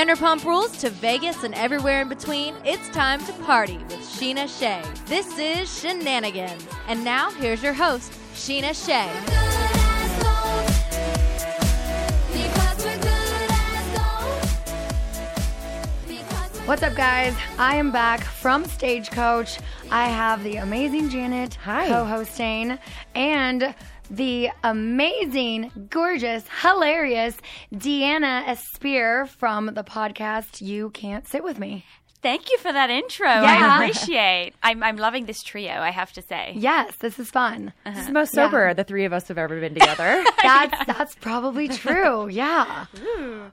[0.00, 4.82] Vanderpump Rules to Vegas and everywhere in between, it's time to party with Scheana Shay.
[5.04, 6.66] This is Shenanigans.
[6.88, 9.10] And now, here's your host, Scheana Shay.
[16.64, 17.36] What's up, guys?
[17.58, 19.58] I am back from Stagecoach.
[19.90, 21.88] I have the amazing Janet Hi.
[21.88, 22.78] co-hosting
[23.14, 23.74] and
[24.10, 27.36] the amazing, gorgeous, hilarious
[27.76, 31.84] Diana Espir from the podcast You Can't Sit With Me.
[32.22, 33.26] Thank you for that intro.
[33.28, 33.42] Yeah.
[33.70, 34.52] I appreciate.
[34.62, 35.72] I'm I'm loving this trio.
[35.72, 36.52] I have to say.
[36.54, 37.72] Yes, this is fun.
[37.86, 38.44] This is the most Yeah.
[38.46, 40.22] sober the three of us have ever been together.
[40.42, 42.28] That's that's probably true.
[42.28, 42.84] Yeah.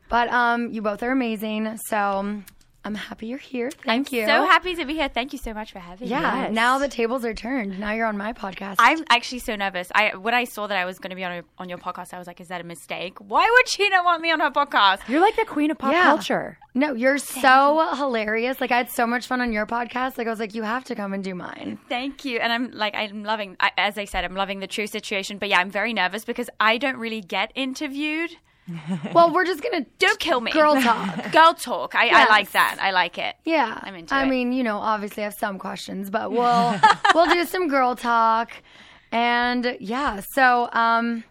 [0.09, 1.77] But um you both are amazing.
[1.87, 2.41] So
[2.87, 3.69] I'm happy you're here.
[3.69, 4.25] Thank you.
[4.25, 5.09] So happy to be here.
[5.09, 6.11] Thank you so much for having me.
[6.11, 7.79] Yeah, now the tables are turned.
[7.79, 8.75] Now you're on my podcast.
[8.79, 9.91] I'm actually so nervous.
[9.93, 12.13] I when I saw that I was going to be on your, on your podcast,
[12.13, 13.17] I was like, "Is that a mistake?
[13.19, 15.91] Why would she not want me on her podcast?" You're like the queen of pop
[15.91, 16.03] Yeah.
[16.03, 16.57] culture.
[16.73, 18.61] No, you're so hilarious.
[18.61, 20.17] Like I had so much fun on your podcast.
[20.17, 21.79] Like I was like, you have to come and do mine.
[21.89, 23.57] Thank you, and I'm like, I'm loving.
[23.59, 25.39] I, as I said, I'm loving the true situation.
[25.39, 28.37] But yeah, I'm very nervous because I don't really get interviewed.
[29.13, 30.51] Well, we're just gonna Don't kill me.
[30.51, 31.31] girl talk.
[31.31, 31.95] Girl talk.
[31.95, 32.77] I, I like that.
[32.81, 33.35] I like it.
[33.45, 34.27] Yeah, I'm into I it.
[34.27, 36.75] mean, you know, obviously I have some questions, but we'll
[37.15, 38.51] we'll do some girl talk,
[39.11, 40.19] and yeah.
[40.19, 41.23] So um,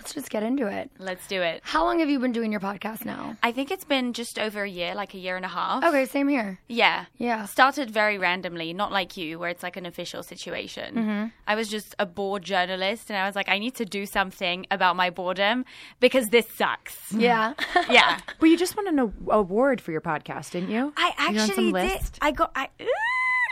[0.00, 0.90] let's just get into it.
[0.98, 1.60] Let's do it.
[1.62, 3.36] How long have you been doing your podcast now?
[3.42, 5.84] I think it's been just over a year, like a year and a half.
[5.84, 6.58] Okay, same here.
[6.68, 7.04] Yeah.
[7.18, 7.44] Yeah.
[7.44, 10.94] Started very randomly, not like you, where it's like an official situation.
[10.94, 11.26] Mm-hmm.
[11.46, 14.66] I was just a bored journalist, and I was like, I need to do something
[14.70, 15.66] about my boredom
[16.00, 17.12] because this sucks.
[17.12, 17.52] Yeah.
[17.90, 18.20] yeah.
[18.40, 20.94] Well, you just won an award for your podcast, didn't you?
[20.96, 21.92] I You're on some actually did.
[21.92, 22.18] list?
[22.22, 22.52] I got.
[22.56, 22.86] I, Ooh,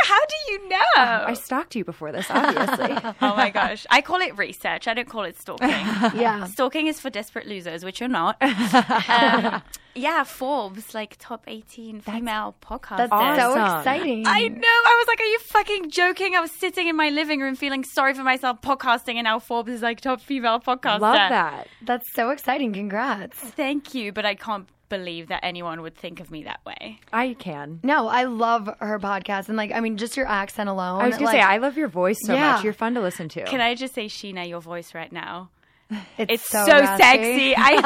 [0.01, 0.85] how do you know?
[0.97, 2.97] I stalked you before this, obviously.
[3.23, 3.87] oh my gosh.
[3.91, 4.87] I call it research.
[4.87, 5.69] I don't call it stalking.
[5.69, 6.47] yeah.
[6.47, 8.37] Stalking is for desperate losers, which you're not.
[8.43, 9.63] um,
[9.95, 13.09] yeah, Forbes, like top 18 female podcasters.
[13.11, 14.25] That's so exciting.
[14.27, 14.61] I know.
[14.63, 16.37] I was like, are you fucking joking?
[16.37, 19.73] I was sitting in my living room feeling sorry for myself podcasting, and now Forbes
[19.73, 21.01] is like top female podcaster.
[21.01, 21.67] Love that.
[21.83, 22.73] That's so exciting.
[22.73, 23.37] Congrats.
[23.37, 27.01] Thank you, but I can't believe that anyone would think of me that way.
[27.13, 27.81] I can.
[27.83, 31.01] No, I love her podcast, and like, I mean, just your accent alone.
[31.01, 32.53] I was gonna say I love your voice so Yeah.
[32.53, 32.65] much.
[32.65, 33.45] You're fun to listen to.
[33.45, 35.51] Can I just say, Scheana, your voice right now?
[35.91, 37.55] it's, It's so, so, sexy.
[37.57, 37.85] I am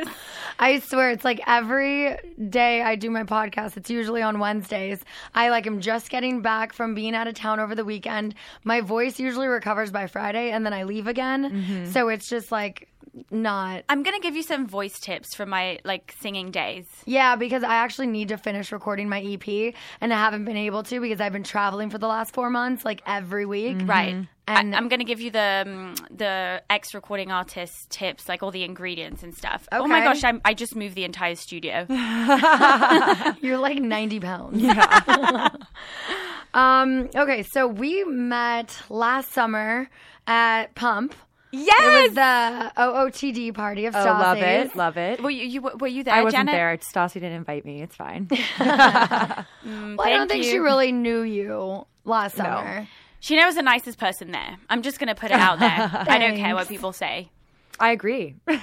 [0.00, 0.16] obsessed.
[0.58, 2.16] I swear, it's like every
[2.48, 3.76] day I do my podcast.
[3.76, 5.04] It's usually on Wednesdays.
[5.34, 8.34] I like am just getting back from being out of town over the weekend.
[8.64, 11.50] My voice usually recovers by Friday, and then I leave again.
[11.50, 11.90] Mm-hmm.
[11.90, 12.88] So it's just like
[13.30, 13.84] not.
[13.88, 16.86] I'm gonna give you some voice tips from my like singing days.
[17.04, 20.82] Yeah, because I actually need to finish recording my EP, and I haven't been able
[20.84, 23.78] to because I've been traveling for the last four months, like every week.
[23.84, 24.14] Right.
[24.14, 28.44] And- I, am going to give you the um, the ex recording artist tips, like
[28.44, 29.66] all the ingredients and stuff.
[29.72, 31.84] Oh my gosh, I'm, I just moved the entire studio.
[33.40, 34.62] You're like 90 pounds.
[34.62, 35.48] Yeah.
[36.54, 39.88] um, okay, so we met last summer
[40.28, 41.14] at Pump.
[41.52, 42.08] It yes.
[42.08, 44.20] was the OOTD party of oh, Stassi's.
[44.20, 45.22] love it, love it.
[45.22, 46.14] were you, you were you there?
[46.14, 46.52] I wasn't Janet?
[46.52, 46.78] there.
[46.78, 47.82] Stassi didn't invite me.
[47.82, 48.28] It's fine.
[49.66, 52.86] Mm, well, I don't Thank think she really knew you last summer.
[53.18, 54.56] She knows the nicest person there.
[54.70, 55.68] I'm just going to put it out there.
[56.08, 57.30] I don't care what people say.
[57.78, 58.36] I agree.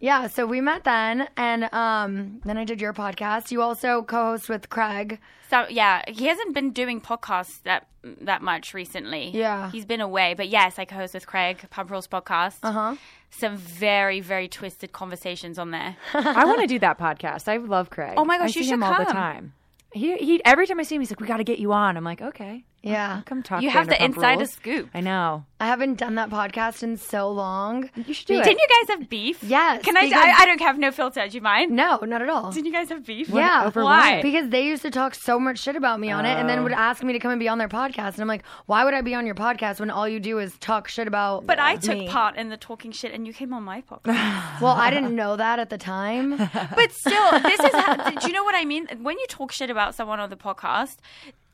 [0.00, 3.50] Yeah, so we met then, and um, then I did your podcast.
[3.50, 5.18] You also co-host with Craig.
[5.50, 7.86] So yeah, he hasn't been doing podcasts that
[8.22, 9.28] that much recently.
[9.30, 9.70] Yeah.
[9.70, 10.32] he's been away.
[10.32, 12.56] But yes, I co-host with Craig Pump Rules podcast.
[12.62, 12.96] Uh Uh-huh.
[13.30, 15.96] Some very very twisted conversations on there.
[16.14, 17.46] I want to do that podcast.
[17.46, 18.14] I love Craig.
[18.16, 19.14] Oh my gosh, I you see should him all the come.
[19.14, 19.52] time.
[19.92, 20.42] He he.
[20.46, 22.22] Every time I see him, he's like, "We got to get you on." I'm like,
[22.22, 24.88] "Okay, Yeah, I'll come talk." You have the Vanderpump insider Rules." scoop.
[24.94, 25.44] I know.
[25.60, 27.90] I haven't done that podcast in so long.
[27.96, 28.44] You should do it.
[28.44, 29.42] Didn't you guys have beef?
[29.42, 30.04] Yes, Can I?
[30.04, 31.26] because- I, I don't have no filter.
[31.26, 31.72] Do you mind?
[31.72, 32.52] No, not at all.
[32.52, 33.28] Didn't you guys have beef?
[33.28, 34.14] Yeah, over Why?
[34.14, 34.22] what?
[34.22, 36.72] Because they used to talk so much shit about me on it, and then would
[36.72, 36.76] oh.
[36.76, 39.00] ask me to come and be on their podcast, and I'm like, why would I
[39.00, 41.44] be on your podcast when all you do is talk shit about?
[41.44, 42.08] But I took me?
[42.08, 44.38] part in the talking shit, and you came on my podcast.
[44.60, 46.36] Well, I didn't know that at the time.
[46.36, 47.72] but still, this is.
[47.72, 48.88] How, do you know what I mean?
[49.02, 50.96] When you talk shit about someone on the podcast,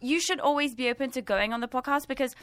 [0.04, 2.34] you should always be open to going on the podcast because.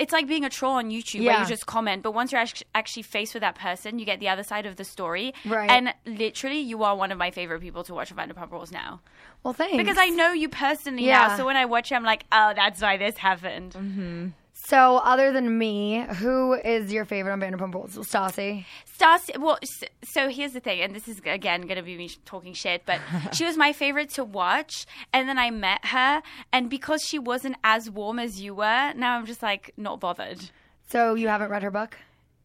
[0.00, 2.42] It's like being a troll on YouTube where you just comment, but once you're
[2.74, 5.34] actually faced with that person, you get the other side of the story.
[5.44, 5.70] Right.
[5.70, 9.00] And literally, you are one of my favorite people to watch on Vanderpump Rules now.
[9.44, 9.76] Well, thanks.
[9.76, 11.28] Because I know you personally Yeah.
[11.28, 11.36] now.
[11.36, 13.74] So when I watch you, I'm like, oh, that's why this happened.
[13.74, 14.28] Mm-hmm.
[14.64, 17.96] So, other than me, who is your favorite on Vanderpump Rules?
[17.96, 18.64] Stassi.
[18.96, 19.58] Stassi, well,
[20.04, 23.00] so here's the thing, and this is again going to be me talking shit, but
[23.34, 26.22] she was my favorite to watch, and then I met her,
[26.52, 30.50] and because she wasn't as warm as you were, now I'm just like not bothered.
[30.88, 31.98] So, you haven't read her book?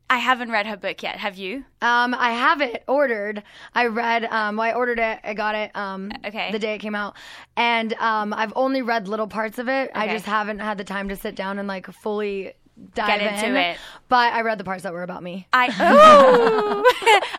[0.09, 1.17] I haven't read her book yet.
[1.17, 1.65] Have you?
[1.81, 3.43] Um, I have it ordered.
[3.75, 4.23] I read.
[4.23, 5.19] Um, well, I ordered it.
[5.23, 5.75] I got it.
[5.75, 6.51] Um, Okay.
[6.51, 7.15] The day it came out,
[7.57, 9.91] and um, I've only read little parts of it.
[9.93, 12.53] I just haven't had the time to sit down and like fully
[12.93, 13.55] dive Get into in.
[13.55, 13.77] it.
[14.09, 15.47] But I read the parts that were about me.
[15.53, 16.83] I oh,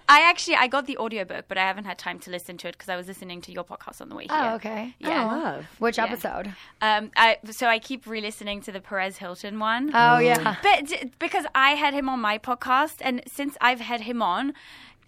[0.08, 2.72] I actually I got the audiobook, but I haven't had time to listen to it
[2.72, 4.32] because I was listening to your podcast on the way here.
[4.38, 4.94] Oh, okay.
[4.98, 5.24] Yeah.
[5.24, 5.66] Love.
[5.78, 6.04] Which Yeah.
[6.06, 6.48] episode?
[6.80, 9.90] Um, I so I keep re-listening to the Perez Hilton one.
[9.94, 10.56] Oh yeah.
[10.62, 14.52] But d- because I had him on my podcast, and since I've had him on,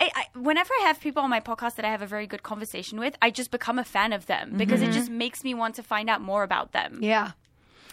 [0.01, 2.43] I, I, whenever I have people on my podcast that I have a very good
[2.43, 5.75] conversation with, I just become a fan of them because it just makes me want
[5.75, 7.01] to find out more about them.
[7.03, 7.33] Yeah.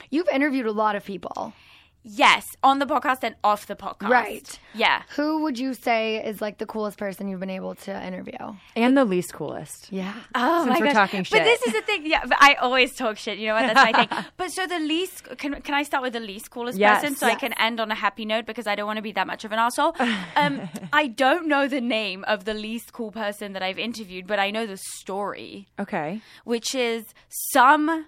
[0.09, 1.53] You've interviewed a lot of people.
[2.03, 4.07] Yes, on the podcast and off the podcast.
[4.09, 4.59] Right.
[4.73, 5.01] Yeah.
[5.17, 8.37] Who would you say is like the coolest person you've been able to interview?
[8.77, 9.91] And the least coolest.
[9.91, 10.13] Yeah.
[10.33, 10.93] Oh Since my we're gosh.
[10.93, 11.39] talking shit.
[11.39, 12.05] But this is the thing.
[12.05, 13.39] Yeah, but I always talk shit.
[13.39, 13.73] You know what?
[13.73, 14.25] That's my thing.
[14.37, 17.01] But so the least can can I start with the least coolest Yes.
[17.01, 19.11] person so I can end on a happy note because I don't want to be
[19.11, 19.95] that much of an asshole.
[20.37, 24.39] Um, I don't know the name of the least cool person that I've interviewed, but
[24.39, 26.21] I know the story, Okay.
[26.45, 27.03] which is
[27.51, 28.05] some.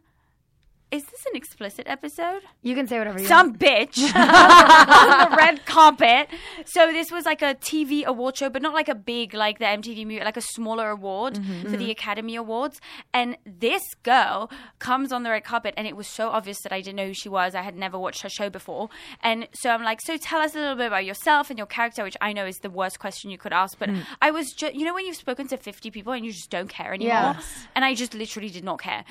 [0.91, 2.41] Is this an explicit episode?
[2.63, 3.29] You can say whatever you want.
[3.29, 3.59] some want.
[3.59, 6.29] bitch on the red carpet.
[6.65, 9.65] So this was like a TV award show, but not like a big like the
[9.65, 11.61] MTV movie, like a smaller award mm-hmm.
[11.61, 11.91] for the mm-hmm.
[11.91, 12.81] Academy Awards.
[13.13, 14.49] And this girl
[14.79, 17.13] comes on the red carpet, and it was so obvious that I didn't know who
[17.13, 17.53] she was.
[17.53, 18.89] I had never watched her show before,
[19.21, 22.03] and so I'm like, so tell us a little bit about yourself and your character,
[22.03, 23.77] which I know is the worst question you could ask.
[23.77, 23.99] But hmm.
[24.23, 26.69] I was, ju- you know, when you've spoken to 50 people and you just don't
[26.69, 27.67] care anymore, Yes.
[27.75, 29.05] and I just literally did not care.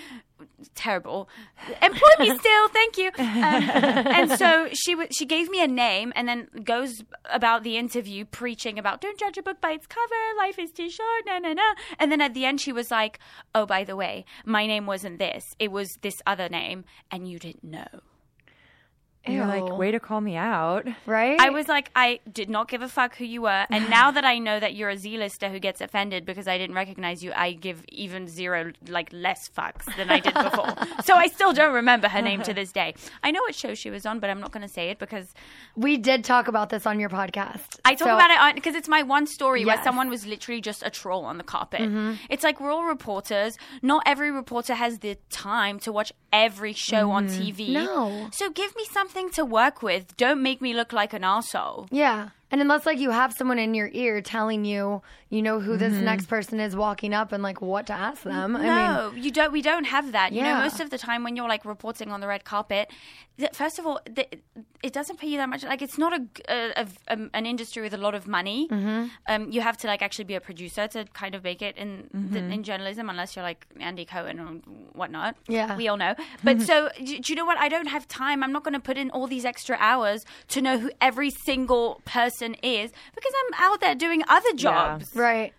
[0.75, 1.29] Terrible.
[1.82, 3.08] Employ me still, thank you.
[3.19, 3.62] Um,
[4.17, 8.25] and so she w- she gave me a name, and then goes about the interview
[8.25, 10.14] preaching about don't judge a book by its cover.
[10.38, 11.26] Life is too short.
[11.26, 11.75] Na na na.
[11.99, 13.19] And then at the end, she was like,
[13.55, 15.55] "Oh, by the way, my name wasn't this.
[15.58, 17.87] It was this other name, and you didn't know."
[19.25, 20.87] And You're like, way to call me out.
[21.05, 21.38] right?
[21.38, 23.67] I was like, I did not give a fuck who you were.
[23.70, 26.76] And now that I know that you're a Z-lister who gets offended because I didn't
[26.76, 30.73] recognize you, I give even zero, like, less fucks than I did before.
[31.04, 32.95] so I still don't remember her name to this day.
[33.23, 35.35] I know what show she was on, but I'm not going to say it because
[35.76, 37.81] we did talk about this on your podcast.
[37.85, 40.61] I talk So- about it on because it's my one story where someone was literally
[40.61, 41.81] just a troll on the carpet.
[41.83, 42.14] Mm-hmm.
[42.31, 43.59] It's like we're all reporters.
[43.83, 47.42] Not every reporter has the time to watch every show on mm-hmm.
[47.42, 47.73] TV.
[47.73, 48.28] No.
[48.33, 50.17] So give me something to work with.
[50.17, 51.88] Don't make me look like an asshole.
[51.91, 52.31] Yeah.
[52.50, 55.93] And unless like you have someone in your ear telling you, you know who this
[55.93, 58.57] next person is walking up and like what to ask them.
[58.57, 59.52] I mean, no, you don't.
[59.52, 60.33] We don't have that.
[60.33, 60.62] You know, Yeah.
[60.62, 62.90] most of the time when you're like reporting on the red carpet,
[63.38, 64.33] th- first of all, th-
[64.83, 65.62] it doesn't pay you that much.
[65.64, 68.69] Like, it's not a, a, a- um, an industry with a lot of money.
[68.71, 69.07] Mm-hmm.
[69.28, 72.09] Um, you have to like actually be a producer to kind of make it in
[72.33, 74.47] the, in journalism, unless you're like Andy Cohen or
[74.95, 75.37] whatnot.
[75.49, 75.76] Yeah.
[75.76, 76.14] we all know.
[76.45, 77.59] But so, do, do you know what?
[77.59, 78.43] I don't have time.
[78.43, 82.00] I'm not going to put in all these extra hours to know who every single
[82.07, 85.14] person is because I'm out there doing other jobs.
[85.14, 85.52] right.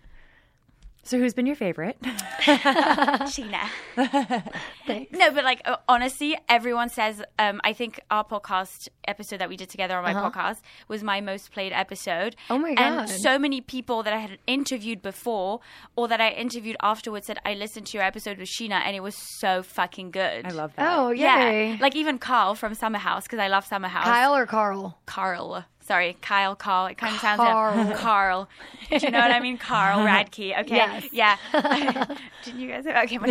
[1.02, 1.96] So who's been your favorite?
[2.42, 3.68] Scheana.
[3.96, 7.22] no, but like honestly, everyone says.
[7.38, 11.20] Um, I think our podcast episode that we did together on my podcast was my
[11.22, 12.36] most played episode.
[12.48, 12.54] Uh-huh.
[12.54, 13.00] Oh my god!
[13.00, 15.60] And so many people that I had interviewed before
[15.96, 19.00] or that I interviewed afterwards said I listened to your episode with Scheana and it
[19.02, 20.46] was so fucking good.
[20.46, 20.96] I love that.
[20.98, 24.04] Oh, Yeah, like even Carl from Summer House because I love Summer House.
[24.04, 24.98] Kyle or Carl?
[25.06, 25.64] Carl.
[25.90, 26.86] Sorry, Kyle, Carl.
[26.86, 27.76] It kind of sounds Carl.
[27.76, 28.48] like Carl.
[28.90, 29.58] Do you know what I mean?
[29.58, 30.56] Carl Radke.
[30.60, 30.76] Okay.
[30.76, 31.08] Yes.
[31.12, 31.36] Yeah.
[32.44, 32.86] Didn't you guys?
[32.86, 33.18] Okay.
[33.18, 33.28] What,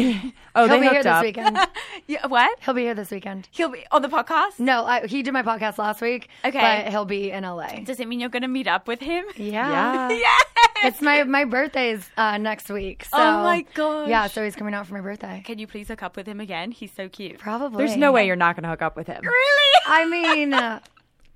[0.55, 1.57] Oh, He'll they be here hooked this weekend.
[2.07, 2.59] yeah, what?
[2.61, 3.47] He'll be here this weekend.
[3.51, 4.59] He'll be on the podcast.
[4.59, 6.27] No, I, he did my podcast last week.
[6.43, 6.59] Okay.
[6.83, 7.79] but he'll be in LA.
[7.85, 9.23] Does it mean you're going to meet up with him?
[9.37, 10.09] Yeah.
[10.09, 10.37] Yeah.
[10.83, 13.05] It's my my birthday's uh, next week.
[13.05, 14.09] So, Oh my gosh.
[14.09, 15.41] Yeah, so he's coming out for my birthday.
[15.45, 16.71] Can you please hook up with him again?
[16.71, 17.37] He's so cute.
[17.37, 17.77] Probably.
[17.85, 19.21] There's no way you're not going to hook up with him.
[19.23, 19.81] Really?
[19.87, 20.79] I mean, uh,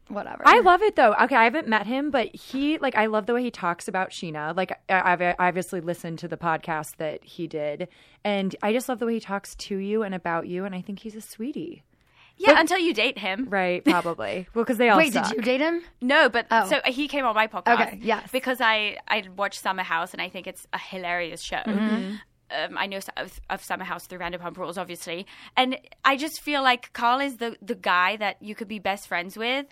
[0.07, 0.43] whatever.
[0.45, 1.13] I love it though.
[1.21, 4.09] Okay, I haven't met him, but he like I love the way he talks about
[4.11, 4.55] Scheana.
[4.55, 7.87] Like I- I've obviously listened to the podcast that he did,
[8.23, 10.65] and I just love the way he talks to you and about you.
[10.65, 11.83] And I think he's a sweetie.
[12.35, 13.47] Yeah, until you date him.
[13.47, 13.85] Right?
[13.85, 14.47] Probably.
[14.55, 15.27] well, because they all Wait, suck.
[15.29, 15.83] did you date him?
[16.01, 16.67] No, but Oh.
[16.67, 17.73] so he came on my podcast.
[17.87, 18.27] Okay, yes.
[18.31, 21.57] Because I I watched Summer House and I think it's a hilarious show.
[21.57, 22.15] Mm-hmm.
[22.53, 25.25] Um, I know of, of Summer House through Vanderpump Rules, obviously,
[25.57, 29.07] and I just feel like Carl is the the guy that you could be best
[29.07, 29.65] friends with,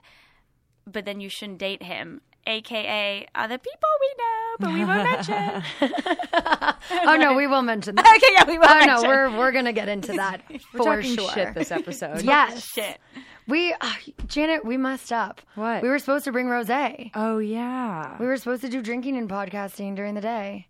[0.88, 2.22] but then you shouldn't date him.
[2.48, 5.64] AKA other people we know, but we won't mention.
[7.04, 8.06] Oh no, we will mention that.
[8.18, 9.04] okay, yeah, we won't Oh mention.
[9.04, 11.30] no, we're we're gonna get into that We're for talking sure.
[11.32, 12.24] shit this episode.
[12.24, 13.00] yes, shit.
[13.48, 13.94] we uh,
[14.28, 15.42] Janet, we messed up.
[15.56, 15.84] What?
[15.84, 17.12] We were supposed to bring rosé.
[17.14, 18.18] Oh yeah.
[18.20, 20.68] We were supposed to do drinking and podcasting during the day.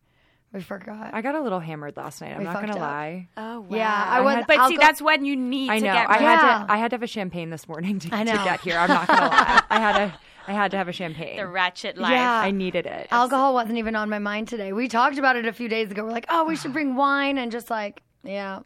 [0.54, 1.14] We forgot.
[1.14, 2.32] I got a little hammered last night.
[2.34, 2.80] I'm We not gonna up.
[2.80, 3.28] lie.
[3.38, 3.68] Oh wow.
[3.78, 5.94] Yeah, I was- But see, alcohol- that's when you need I to know.
[5.94, 6.10] get.
[6.10, 6.66] I rid- had Yeah.
[6.66, 6.72] to.
[6.74, 8.44] I had to have a champagne this morning to, I to know.
[8.44, 8.78] get here.
[8.78, 9.62] I'm not gonna lie.
[9.70, 10.14] I had a.
[10.48, 11.38] I had to have a champagne.
[11.38, 12.12] the ratchet life.
[12.12, 12.34] Yeah.
[12.42, 13.08] I needed it.
[13.12, 14.74] Alcohol wasn't even on my mind today.
[14.74, 16.04] We talked about it a few days ago.
[16.04, 18.60] We're like, oh, we should bring wine, and just like, yeah.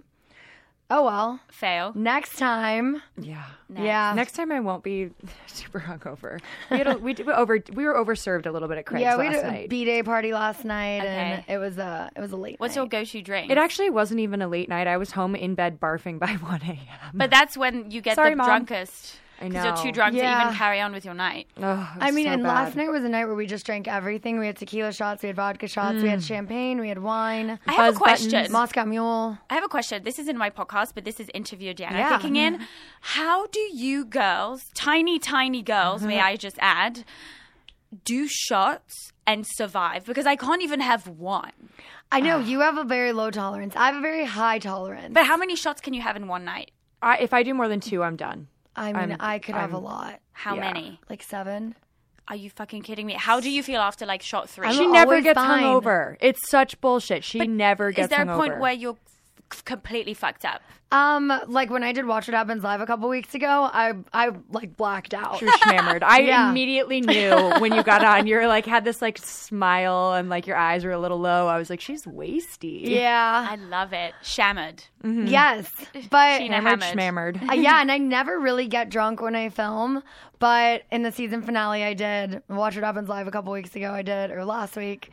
[0.90, 1.40] Oh well.
[1.50, 1.94] Fail.
[1.96, 3.02] Next time.
[3.20, 3.44] Yeah.
[3.76, 4.14] Yeah.
[4.16, 5.10] Next time I won't be
[5.48, 6.40] super hungover.
[6.70, 9.02] We had a, we did, we over we were overserved a little bit at Craig's
[9.02, 9.70] yeah, we last had a night.
[9.70, 12.60] B day party last night, and it was a it was a late.
[12.60, 12.82] What's night.
[12.82, 13.50] your go-to drink?
[13.52, 14.86] it actually wasn't even a late night.
[14.86, 16.78] I was home in bed barfing by 1 a.m.
[17.16, 18.46] But that's when you get Sorry, the Mom.
[18.46, 19.18] drunkest.
[19.46, 21.48] I Because you're too drunk to even carry on with your night.
[21.62, 22.50] Oh, I mean, so and bad.
[22.50, 24.40] last night was a night where we just drank everything.
[24.40, 26.28] We had tequila shots, we had vodka shots, we had Mm.
[26.28, 28.32] champagne, we had wine, I have a question.
[28.32, 28.50] buttons.
[28.52, 29.38] Moscow Mule.
[29.50, 30.04] I have a question.
[30.04, 32.18] This is in my podcast, but this is interview Diana Yeah.
[32.18, 32.66] kicking in.
[33.02, 36.30] How do you girls, tiny, tiny girls, may Uh-huh.
[36.30, 37.04] I just add,
[38.04, 40.06] do shots and survive?
[40.06, 41.52] Because I can't even have one.
[42.12, 43.76] I know you have a very low tolerance.
[43.76, 45.14] I have a very high tolerance.
[45.14, 46.72] But how many shots can you have in one night?
[47.02, 48.48] I, if I do more than two, I'm done.
[48.76, 50.62] I mean, I'm- I could have a I'm- lot, How Yeah.
[50.62, 51.00] many?
[51.10, 51.76] like seven.
[52.28, 53.14] Are you fucking kidding me?
[53.14, 55.64] How do you feel after like shot 3 I'm She never gets fine.
[55.64, 56.18] hungover.
[56.20, 57.24] It's such bullshit.
[57.24, 58.04] She never gets hungover.
[58.04, 58.36] Is there a hungover.
[58.38, 59.15] point where you're f-
[59.50, 60.62] completely fucked up?
[60.92, 64.32] Um, like when I did Watch What Happens live a couple weeks ago, I I
[64.52, 65.40] like blacked out.
[65.40, 66.04] She was shammered.
[66.04, 66.50] I Yeah.
[66.50, 68.28] immediately knew when you got on.
[68.28, 71.48] You're like had this like smile and like your eyes were a little low.
[71.48, 72.82] I was like, she's wasty.
[72.88, 73.48] Yeah.
[73.50, 74.14] I love it.
[74.22, 74.84] Shammered.
[75.04, 75.70] Yes,
[76.10, 77.40] but Scheana Hammered, hammered.
[77.48, 80.02] Uh, yeah, and I never really get drunk when I film.
[80.40, 82.42] But in the season finale, I did.
[82.50, 83.92] Watch What Happens live a couple weeks ago.
[83.92, 85.12] I did, or last week.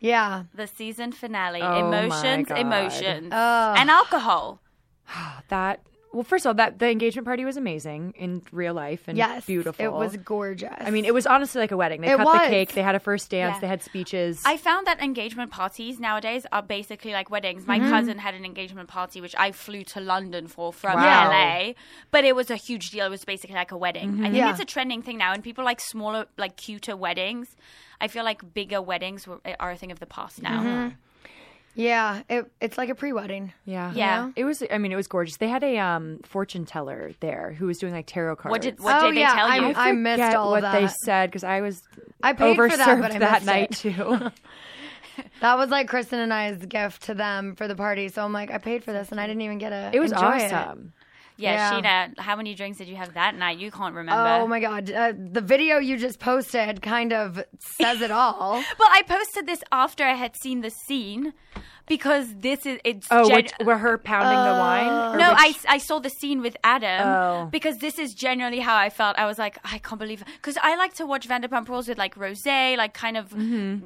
[0.00, 0.44] Yeah.
[0.54, 1.60] The season finale.
[1.62, 2.58] Oh my emotions, God.
[2.58, 3.28] emotions.
[3.32, 3.76] Ugh.
[3.78, 4.60] and alcohol.
[5.48, 5.80] That
[6.12, 9.46] well, first of all, that the engagement party was amazing in real life and Yes.
[9.46, 9.84] beautiful.
[9.84, 10.72] It was gorgeous.
[10.80, 12.00] I mean, it was honestly like a wedding.
[12.00, 12.40] They It cut was.
[12.42, 12.72] the cake.
[12.72, 13.54] They had a first dance.
[13.56, 13.60] Yeah.
[13.60, 14.42] They had speeches.
[14.44, 17.66] I found that engagement parties nowadays are basically like weddings.
[17.66, 17.90] My Mm-hmm.
[17.90, 21.30] cousin had an engagement party, which I flew to London for from Wow.
[21.30, 21.74] LA,
[22.10, 23.06] but it was a huge deal.
[23.06, 24.18] It was basically like a wedding.
[24.20, 24.50] I think Yeah.
[24.50, 27.54] it's a trending thing now, and people like smaller, like cuter weddings.
[28.00, 29.28] I feel like bigger weddings
[29.60, 30.62] are a thing of the past now.
[30.62, 30.88] Mm-hmm.
[31.74, 32.22] Yeah.
[32.28, 33.52] It, it's like a pre-wedding.
[33.64, 34.30] yeah, Yeah.
[34.36, 34.62] It was.
[34.70, 35.36] I mean, it was gorgeous.
[35.36, 38.50] They had a um, fortune teller there who was doing like tarot cards.
[38.50, 39.62] What did what Oh, did they yeah, tell you?
[39.66, 41.82] I'm- I missed Forget all what of they said because I was
[42.22, 43.94] I paid for that, but I that night it.
[43.94, 44.30] too.
[45.40, 48.08] That was like Kristen and I's gift to them for the party.
[48.08, 49.90] So I'm like, I paid for this, and I didn't even get a.
[49.92, 50.92] it was enjoy awesome.
[51.40, 51.80] Yeah, yeah.
[52.10, 53.58] Scheana, how many drinks did you have that night?
[53.58, 54.28] You can't remember.
[54.42, 58.62] Oh my god, uh, the video you just posted kind of says it all.
[58.78, 61.32] Well, I posted this after I had seen the scene
[61.90, 63.06] because this is it's.
[63.10, 65.18] Oh, gen- which, were her pounding the wine?
[65.18, 67.48] No, I, which- I saw the scene with Adam Oh.
[67.50, 69.18] because this is generally how I felt.
[69.18, 72.14] I was like, I can't believe because I like to watch Vanderpump Rules with like
[72.14, 73.34] rosé, like kind of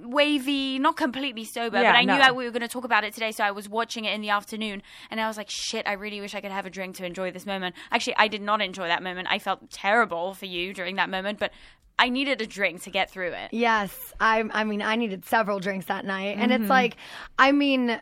[0.04, 1.82] wavy, not completely sober, Mm-hmm.
[1.84, 2.18] Yeah, but I knew no.
[2.18, 4.20] that we were going to talk about it today, so I was watching it in
[4.20, 6.96] the afternoon, and I was like, shit, I really wish I could have a drink
[6.96, 7.74] to enjoy this moment.
[7.90, 9.28] Actually, I did not enjoy that moment.
[9.30, 11.52] I felt terrible for you during that moment, but
[11.98, 13.50] I needed a drink to get through it.
[13.52, 14.42] Yes, I.
[14.52, 16.62] I mean, I needed several drinks that night, and Mm-hmm.
[16.64, 16.96] it's like,
[17.38, 18.00] I mean,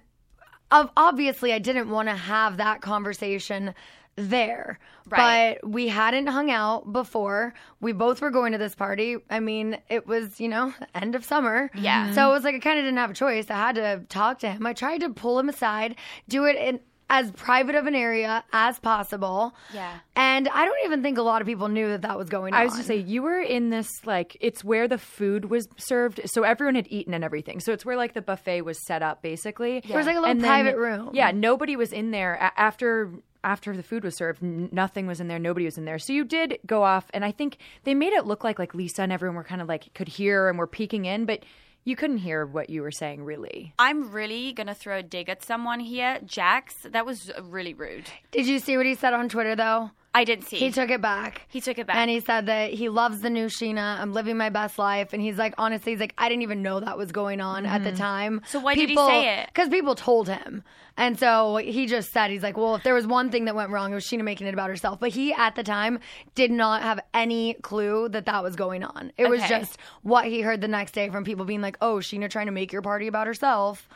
[0.70, 3.74] of obviously, I didn't want to have that conversation
[4.16, 5.58] there, Right.
[5.62, 7.54] but we hadn't hung out before.
[7.80, 9.16] We both were going to this party.
[9.30, 12.12] I mean, it was you know end of summer, Yeah.
[12.12, 13.50] So it was like I kind of didn't have a choice.
[13.50, 14.66] I had to talk to him.
[14.66, 15.96] I tried to pull him aside,
[16.28, 16.80] do it in
[17.10, 19.54] as private of an area as possible.
[19.74, 19.98] Yeah.
[20.16, 22.60] And I don't even think a lot of people knew that that was going on.
[22.60, 26.20] I was to say you were in this like it's where the food was served,
[26.26, 27.60] so everyone had eaten and everything.
[27.60, 29.80] So it's where like the buffet was set up, basically.
[29.86, 31.10] There was like a little And then- private room.
[31.12, 33.10] Yeah, nobody was in there a- after
[33.44, 34.40] after the food was served.
[34.40, 35.38] Nothing was in there.
[35.40, 35.98] Nobody was in there.
[35.98, 39.02] So you did go off, and I think they made it look like like Lisa
[39.02, 41.44] and everyone were kind of like could hear and were peeking in, but
[41.84, 43.74] you couldn't hear what you were saying really.
[43.78, 46.76] I'm really gonna throw a dig at someone here, Jax.
[46.84, 48.08] That was really rude.
[48.30, 49.90] Did you see what he said on Twitter though?
[50.14, 50.58] I didn't see.
[50.58, 51.46] He took it back.
[51.48, 51.96] He took it back.
[51.96, 53.98] And he said that he loves the new Scheana.
[53.98, 55.14] I'm living my best life.
[55.14, 57.82] And he's like, honestly, he's like, I didn't even know that was going on at
[57.82, 58.40] the time.
[58.40, 58.46] Mm-hmm.
[58.46, 59.46] So why did he say it?
[59.46, 60.64] Because people told him.
[60.98, 63.70] And so he just said, he's like, well, if there was one thing that went
[63.70, 65.00] wrong, it was Scheana making it about herself.
[65.00, 65.98] But he, at the time,
[66.34, 69.12] did not have any clue that that was going on.
[69.16, 72.28] It was just what he heard the next day from people being like, oh, Scheana
[72.28, 73.88] trying to make your party about herself.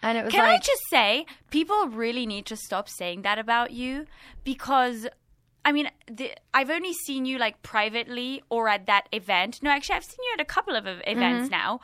[0.00, 3.72] And it was Can I just say, people really need to stop saying that about
[3.72, 4.06] you
[4.44, 5.08] because.
[5.66, 9.58] I mean, the, I've only seen you like privately or at that event.
[9.62, 11.60] No, actually, I've seen you at a couple of ev- events mm-hmm.
[11.60, 11.80] now.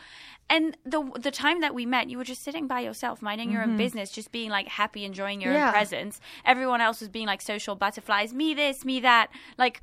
[0.48, 3.62] And the the time that we met, you were just sitting by yourself, minding your
[3.62, 3.78] own mm-hmm.
[3.78, 5.66] business, just being like happy, enjoying your Yeah.
[5.66, 6.20] own presence.
[6.44, 9.30] Everyone else was being like social butterflies, me this, me that.
[9.58, 9.80] Like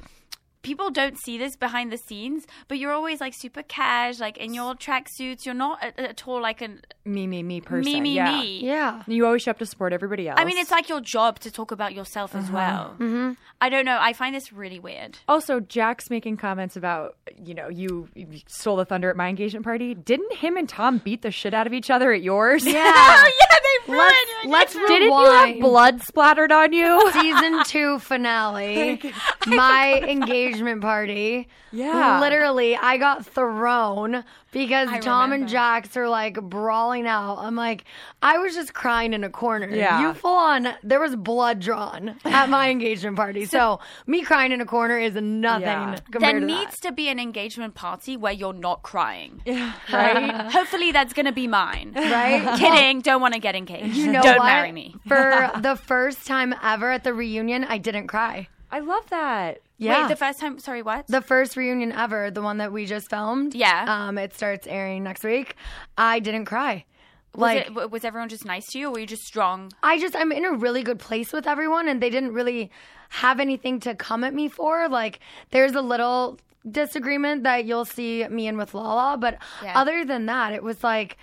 [0.62, 4.54] people don't see this behind the scenes, but you're always like super cash, like in
[4.54, 5.46] your tracksuits.
[5.46, 6.70] You're not at, at all like a
[7.06, 7.92] Me, me, me person.
[7.92, 8.32] me, me, yeah.
[8.40, 8.66] me.
[8.66, 9.04] yeah.
[9.08, 10.40] You always show up to support everybody else.
[10.40, 12.96] I mean, it's like your job to talk about yourself as well.
[13.00, 13.34] Mm-hmm.
[13.62, 13.98] I don't know.
[14.00, 15.18] I find this really weird.
[15.28, 19.66] Also, Jack's making comments about, you know, you, you stole the thunder at my engagement
[19.66, 19.94] party.
[19.94, 22.66] Didn't him and Tom beat the shit out of each other at yours?
[22.66, 22.74] Yeah.
[22.74, 23.56] yeah,
[23.88, 27.12] they Let's, let's Didn't you have blood splattered on you?
[27.12, 29.02] season two finale,
[29.48, 30.49] my engagement
[30.82, 31.48] party.
[31.72, 32.20] Yeah.
[32.20, 35.52] Literally, I got thrown because I Tom and remember.
[35.52, 37.38] Jax are like brawling out.
[37.40, 37.86] I'm like,
[38.22, 39.70] I was just crying in a corner.
[39.70, 40.02] Yeah.
[40.02, 43.46] You full on, there was blood drawn at my engagement party.
[43.46, 45.98] So, me crying in a corner is nothing Yeah.
[46.12, 49.42] compared There to needs to be an engagement party where you're not crying.
[49.46, 49.74] Yeah.
[49.94, 50.52] right?
[50.52, 51.94] Hopefully, that's going to be mine.
[51.96, 52.58] Right?
[52.60, 53.02] Kidding.
[53.02, 53.96] Don't want to get engaged.
[53.96, 54.46] You know don't what?
[54.46, 54.96] marry me.
[55.08, 58.48] For the first time ever at the reunion, I didn't cry.
[58.72, 59.62] I love that.
[59.80, 60.04] Yeah.
[60.04, 60.60] Wait, the first time.
[60.60, 61.08] Sorry, what?
[61.08, 63.56] The first reunion ever, the one that we just filmed.
[63.56, 63.86] Yeah.
[63.88, 65.56] Um, it starts airing next week.
[65.98, 66.86] I didn't cry.
[67.34, 69.72] was, Like it, was everyone just nice to you, or were you just strong?
[69.82, 72.70] I just I'm in a really good place with everyone, and they didn't really
[73.10, 74.88] have anything to come at me for.
[74.90, 75.20] Like
[75.52, 76.38] there's a little
[76.70, 79.80] disagreement that you'll see me in with Lala, but Yeah.
[79.80, 81.18] other than that, it was like.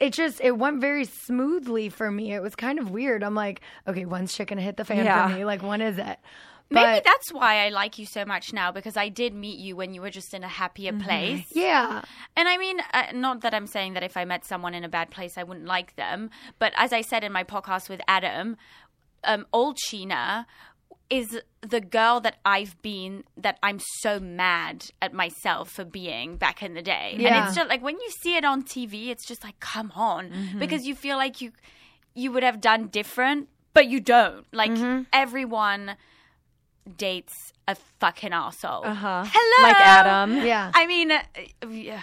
[0.00, 2.32] It just it went very smoothly for me.
[2.32, 3.22] It was kind of weird.
[3.22, 5.28] I'm like, okay, when's shit gonna hit the fan Yeah.
[5.28, 5.44] for me?
[5.44, 6.16] Like, when is it?
[6.70, 9.94] Maybe that's why I like you so much now because I did meet you when
[9.94, 11.46] you were just in a happier place.
[11.52, 12.02] yeah.
[12.36, 14.88] And I mean, uh, not that I'm saying that if I met someone in a
[14.88, 16.30] bad place, I wouldn't like them.
[16.58, 18.56] But as I said in my podcast with Adam,
[19.24, 20.44] um, old Scheana
[21.10, 26.62] is the girl that I've been that I'm so mad at myself for being back
[26.62, 27.12] in the day.
[27.14, 30.30] And it's just like when you see it on TV, it's just like, come on,
[30.58, 31.52] because you feel like you
[32.14, 34.44] you would have done different, but you don't.
[34.52, 34.72] Like
[35.14, 35.96] everyone
[36.96, 38.84] dates a fucking asshole.
[38.84, 39.24] Uh-huh.
[39.26, 40.36] Hello, Like Adam.
[40.46, 40.70] Yeah.
[40.74, 41.20] I mean, uh,
[41.68, 42.00] yeah.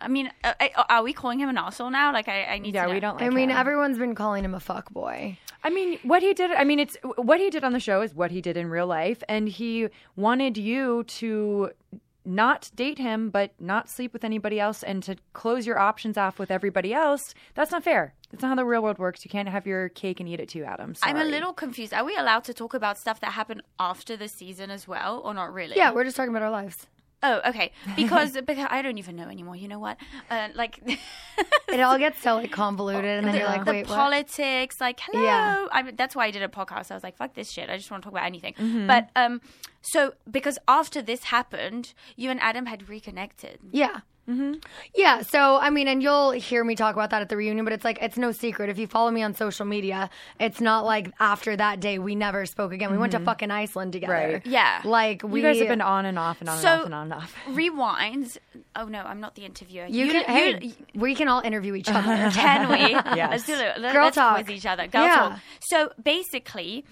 [0.00, 2.12] I mean, uh, uh, are we calling him an asshole now?
[2.12, 2.88] Like, I, I need Yeah, to.
[2.88, 2.94] know.
[2.94, 3.56] we don't like I mean, him.
[3.56, 5.38] everyone's been calling him a fuck boy.
[5.64, 8.14] I mean, what he did, I mean, it's what he did on the show is
[8.14, 9.24] what he did in real life.
[9.28, 11.70] And he wanted you to
[12.28, 16.38] not date him, but not sleep with anybody else and to close your options off
[16.38, 17.34] with everybody else.
[17.54, 18.14] That's not fair.
[18.30, 19.24] That's not how the real world works.
[19.24, 20.94] You can't have your cake and eat it too, Adam.
[21.02, 21.94] I'm a little confused.
[21.94, 25.32] Are we allowed to talk about stuff that happened after the season as well, or
[25.32, 25.76] not really?
[25.76, 26.86] Yeah, we're just talking about our lives.
[27.22, 27.72] Oh, okay.
[27.96, 29.56] Because because I don't even know anymore.
[29.56, 29.98] You know what?
[30.30, 30.80] Uh, like
[31.68, 33.96] It all gets so like convoluted, and then the, you're like, the wait, what?
[33.96, 34.76] politics.
[34.80, 35.22] Like, hello.
[35.24, 35.66] Yeah.
[35.70, 36.90] I mean, that's why I did a podcast.
[36.90, 37.68] I was like, fuck this shit.
[37.68, 38.54] I just want to talk about anything.
[38.54, 38.86] Mm-hmm.
[38.86, 39.40] But um,
[39.82, 43.58] so because after this happened, you and Adam had reconnected.
[43.70, 44.00] Yeah.
[44.28, 44.54] Mm-hmm.
[44.94, 45.22] Yeah.
[45.22, 47.84] So, I mean, and you'll hear me talk about that at the reunion, but it's
[47.84, 48.68] like, it's no secret.
[48.68, 52.44] If you follow me on social media, it's not like after that day we never
[52.44, 52.90] spoke again.
[52.90, 53.24] We went to mm-hmm.
[53.24, 54.12] fucking Iceland together.
[54.12, 54.46] Right.
[54.46, 54.82] Yeah.
[54.84, 55.40] Like, we.
[55.40, 57.12] You guys have been on and off and on So- and off and on and
[57.14, 57.34] off.
[57.48, 58.38] Rewind.
[58.76, 59.86] Oh no, I'm not the interviewer.
[59.86, 62.30] You, can, hey, we can all interview each other.
[62.34, 62.78] Can we?
[63.18, 63.30] Yes.
[63.30, 63.80] Let's do it.
[63.80, 64.38] Let, Girl let's talk.
[64.38, 64.86] with each other.
[64.86, 65.14] Girl Yeah.
[65.16, 65.40] talk.
[65.60, 66.84] So basically,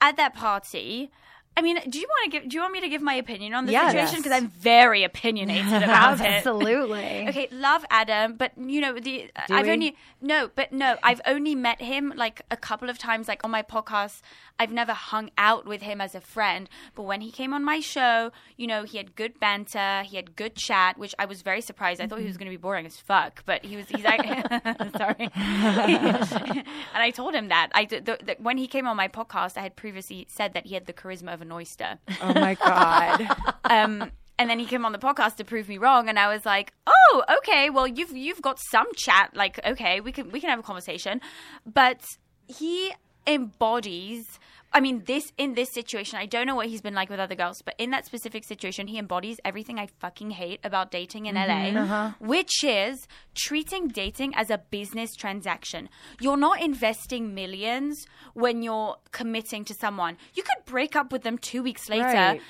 [0.00, 1.10] at that party,
[1.56, 2.48] I mean, do you want to give?
[2.48, 3.92] Do you want me to give my opinion on the Yes.
[3.92, 4.18] situation?
[4.22, 6.26] Because I'm very opinionated about it.
[6.26, 7.26] Absolutely.
[7.28, 9.72] Okay, love Adam, but you know the Do I've we?
[9.72, 13.50] only no, but no, I've only met him like a couple of times, like on
[13.50, 14.22] my podcast.
[14.58, 17.80] I've never hung out with him as a friend, but when he came on my
[17.80, 21.60] show, you know, he had good banter, he had good chat, which I was very
[21.60, 22.00] surprised.
[22.00, 23.88] I thought he was going to be boring as fuck, but he was.
[23.88, 24.20] He's like,
[24.96, 29.08] sorry, and I told him that I did- the, the, when he came on my
[29.08, 31.98] podcast, I had previously said that he had the charisma of an oyster.
[32.22, 33.26] Oh my god.
[33.64, 36.44] um, and then he came on the podcast to prove me wrong, and I was
[36.44, 37.70] like, "Oh, okay.
[37.70, 39.30] Well, you've you've got some chat.
[39.34, 41.20] Like, okay, we can we can have a conversation."
[41.66, 42.00] But
[42.46, 42.92] he
[43.26, 44.38] embodies.
[44.76, 47.36] I mean, this in this situation, I don't know what he's been like with other
[47.36, 51.36] girls, but in that specific situation, he embodies everything I fucking hate about dating in
[51.36, 52.10] LA, mm-hmm, uh-huh.
[52.18, 55.88] which is treating dating as a business transaction.
[56.20, 60.16] You're not investing millions when you're committing to someone.
[60.34, 62.40] You could break up with them two weeks later Right.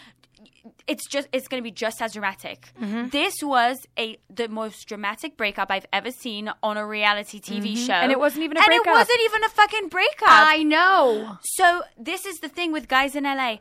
[0.86, 2.68] It's just it's going to be just as dramatic.
[2.80, 3.08] Mm-hmm.
[3.08, 7.92] This was a the most dramatic breakup I've ever seen on a reality TV show,
[7.92, 8.02] Mm-hmm.
[8.04, 8.86] And it wasn't even a and breakup.
[8.86, 10.28] it wasn't even a fucking breakup.
[10.28, 11.38] I know.
[11.42, 13.56] so this is the thing with guys in LA.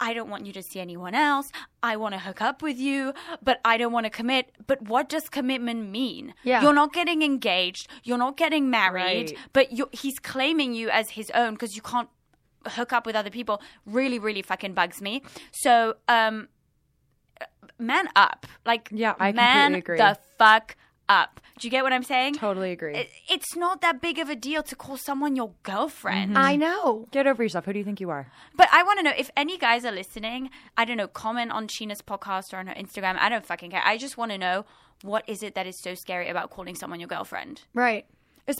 [0.00, 1.46] I don't want you to see anyone else.
[1.82, 4.50] I want to hook up with you, but I don't want to commit.
[4.66, 6.34] But what does commitment mean?
[6.42, 6.62] Yeah.
[6.62, 7.88] You're not getting engaged.
[8.02, 9.38] You're not getting married, Right.
[9.52, 12.08] but he's claiming you as his own because you can't
[12.66, 13.60] hook up with other people.
[13.86, 15.22] Really, really fucking bugs me.
[15.52, 16.48] So, um,
[17.78, 18.46] man up.
[18.64, 19.96] Like, Yeah, I man agree.
[19.98, 20.76] the fuck
[21.08, 21.40] up.
[21.58, 22.34] Do you get what I'm saying?
[22.34, 22.94] Totally agree.
[22.96, 26.30] It, it's not that big of a deal to call someone your girlfriend.
[26.34, 26.44] Mm-hmm.
[26.44, 27.06] I know.
[27.12, 27.66] Get over yourself.
[27.66, 28.26] Who do you think you are?
[28.56, 30.50] But I want to know if any guys are listening.
[30.76, 31.06] I don't know.
[31.06, 33.16] Comment on Scheana's podcast or on her Instagram.
[33.20, 33.82] I don't fucking care.
[33.84, 34.64] I just want to know
[35.02, 37.62] what is it that is so scary about calling someone your girlfriend.
[37.72, 38.06] Right.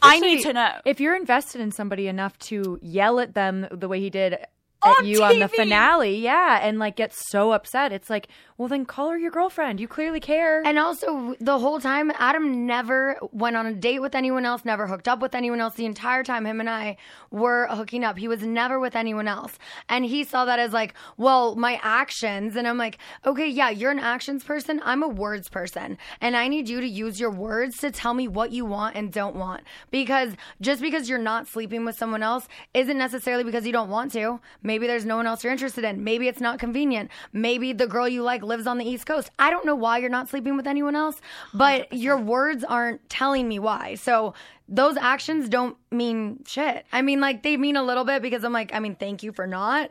[0.02, 0.72] I need to know.
[0.84, 4.38] If you're invested in somebody enough to yell at them the way he did
[4.82, 8.68] On at you on the finale, yeah, and like get so upset, it's like, well,
[8.68, 9.80] then call her your girlfriend.
[9.80, 10.62] You clearly care.
[10.64, 14.86] And also, the whole time, Adam never went on a date with anyone else, never
[14.86, 15.74] hooked up with anyone else.
[15.74, 16.96] The entire time, him and I
[17.32, 18.16] were hooking up.
[18.16, 19.58] He was never with anyone else.
[19.88, 22.54] And he saw that as like, well, my actions.
[22.54, 24.80] And I'm like, okay, yeah, you're an actions person.
[24.84, 25.98] I'm a words person.
[26.20, 29.12] And I need you to use your words to tell me what you want and
[29.12, 29.64] don't want.
[29.90, 34.12] Because just because you're not sleeping with someone else isn't necessarily because you don't want
[34.12, 34.38] to.
[34.62, 36.04] Maybe there's no one else you're interested in.
[36.04, 37.10] Maybe it's not convenient.
[37.32, 39.30] Maybe the girl you like lives on the East Coast.
[39.38, 41.20] I don't know why you're not sleeping with anyone else,
[41.52, 43.96] but your words aren't telling me why.
[43.96, 44.34] So
[44.68, 46.86] those actions don't mean shit.
[46.92, 49.32] I mean, like, they mean a little bit because I'm like, I mean, thank you
[49.32, 49.90] for not,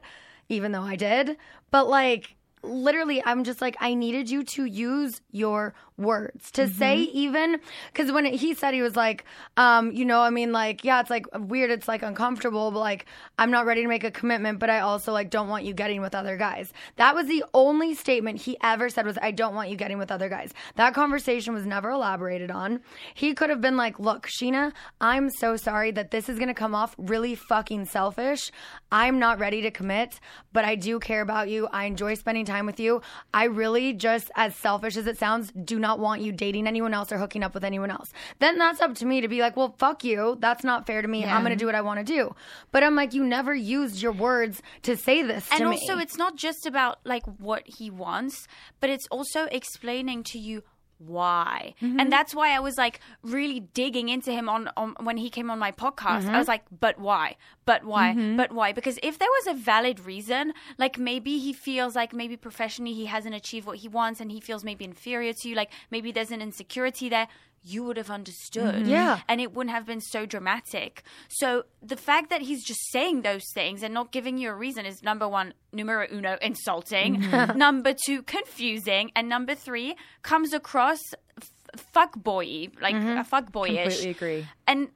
[0.49, 1.37] even though I did.
[1.71, 6.51] But like, literally, I'm just like, I needed you to use your words.
[6.51, 7.59] To say even
[7.91, 9.25] because when he said he was like
[9.57, 13.05] um you know i mean like yeah it's like weird it's like uncomfortable but like
[13.37, 16.01] i'm not ready to make a commitment but i also like don't want you getting
[16.01, 16.73] with other guys.
[16.95, 20.11] That was the only statement he ever said was i don't want you getting with
[20.11, 20.53] other guys.
[20.75, 22.81] That conversation was never elaborated on.
[23.13, 26.53] He could have been like look Scheana i'm so sorry that this is going to
[26.53, 28.51] come off really fucking selfish.
[28.91, 30.19] I'm not ready to commit
[30.51, 31.67] but i do care about you.
[31.71, 33.01] I enjoy spending time with you.
[33.33, 37.11] I really just as selfish as it sounds do not want you dating anyone else
[37.11, 38.11] or hooking up with anyone else.
[38.39, 40.37] Then that's up to me to be like, well, fuck you.
[40.39, 41.23] That's not fair to me.
[41.23, 42.33] I'm going to do what I want to do.
[42.71, 45.75] But I'm like, you never used your words to say this and to me.
[45.75, 48.47] And also, it's not just about like what he wants,
[48.79, 50.63] but it's also explaining to you
[51.07, 51.75] why.
[51.81, 51.99] Mm-hmm.
[51.99, 55.49] And that's why I was like really digging into him on, on when he came
[55.49, 56.23] on my podcast.
[56.23, 56.35] Mm-hmm.
[56.35, 57.35] I was like, but why?
[57.65, 58.13] But why?
[58.35, 58.73] But why?
[58.73, 63.05] Because if there was a valid reason, like maybe he feels like maybe professionally he
[63.05, 66.31] hasn't achieved what he wants and he feels maybe inferior to you, like maybe there's
[66.31, 67.27] an insecurity there.
[67.65, 68.75] You would have understood.
[68.75, 68.89] Mm-hmm.
[68.89, 69.19] Yeah.
[69.27, 71.03] And it wouldn't have been so dramatic.
[71.29, 74.85] So the fact that he's just saying those things and not giving you a reason
[74.85, 77.21] is number one, numero uno, insulting.
[77.21, 77.57] Mm-hmm.
[77.67, 79.11] number two, confusing.
[79.15, 80.99] And number three, comes across
[81.41, 81.51] f-
[81.93, 83.17] fuck boy, like Mm-hmm.
[83.17, 83.83] a fuck boyish.
[84.01, 84.47] Completely agree.
[84.67, 84.89] And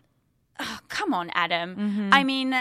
[0.60, 1.76] oh, come on, Adam.
[1.76, 2.10] Mm-hmm.
[2.12, 2.52] I mean,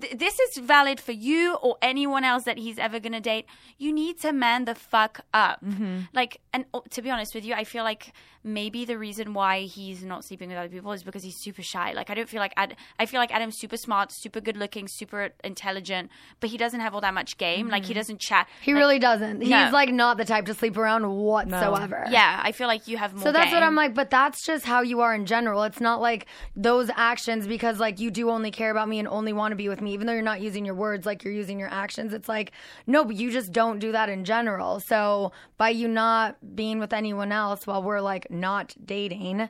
[0.00, 3.46] th- this is valid for you or anyone else that he's ever going to date.
[3.78, 5.64] You need to man the fuck up.
[5.64, 6.00] Mm-hmm.
[6.12, 9.62] Like, and oh, to be honest with you, I feel like maybe the reason why
[9.62, 11.92] he's not sleeping with other people is because he's super shy.
[11.92, 14.88] Like, I don't feel like Ad- I feel like Adam's super smart, super good looking,
[14.88, 17.68] super intelligent, but he doesn't have all that much game.
[17.68, 18.46] Like, he doesn't chat.
[18.46, 18.64] Mm-hmm.
[18.64, 19.40] he Like, really doesn't.
[19.42, 19.70] He's No.
[19.72, 22.06] like not the type to sleep around whatsoever.
[22.10, 23.22] Yeah, I feel like you have more.
[23.24, 23.62] So that's what.
[23.62, 25.62] I'm like, but that's just how you are in general.
[25.64, 26.26] It's not like
[26.56, 29.68] those actions because like you do only care about me and only want to be
[29.68, 32.12] with me, even though you're not using your words, like you're using your actions.
[32.12, 32.52] It's like,
[32.86, 34.80] no, but you just don't do that in general.
[34.80, 39.48] So by you not being with anyone else while we're like not dating,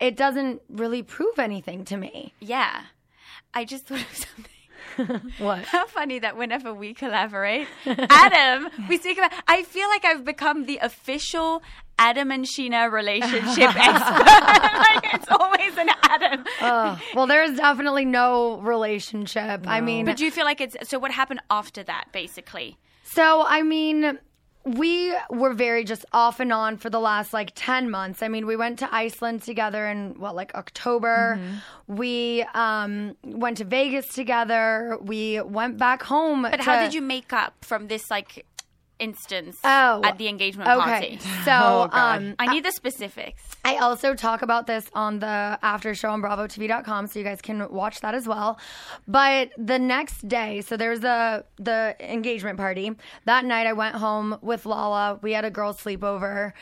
[0.00, 2.32] it doesn't really prove anything to me.
[2.40, 2.82] Yeah.
[3.54, 4.46] I just thought of something.
[5.38, 5.64] What?
[5.64, 9.32] How funny that whenever we collaborate, Adam, we speak about.
[9.48, 11.62] I feel like I've become the official
[11.98, 14.26] Adam and Scheana relationship expert.
[14.26, 16.44] like it's always an Adam.
[16.60, 17.00] Ugh.
[17.14, 19.66] well, there's definitely no relationship.
[19.66, 20.98] I mean, But do you feel like it's so?
[20.98, 22.76] What happened after that, basically?
[23.04, 24.18] So, I mean,
[24.64, 28.22] we were very just off and on for the last like 10 months.
[28.22, 31.38] I mean, we went to Iceland together in what, like October.
[31.38, 31.96] Mm-hmm.
[31.96, 34.98] We um, went to Vegas together.
[35.00, 36.42] We went back home.
[36.42, 38.46] But how did you make up from this like
[39.02, 41.18] instance Oh, at the engagement Okay.
[41.18, 41.18] party?
[41.44, 43.42] So, um, I need the specifics.
[43.64, 47.68] I also talk about this on the after show on BravoTV.com, so you guys can
[47.70, 48.58] watch that as well.
[49.08, 52.92] But the next day, so there's the the engagement party.
[53.24, 55.18] That night, I went home with Lala.
[55.22, 56.52] We had a girls' sleepover.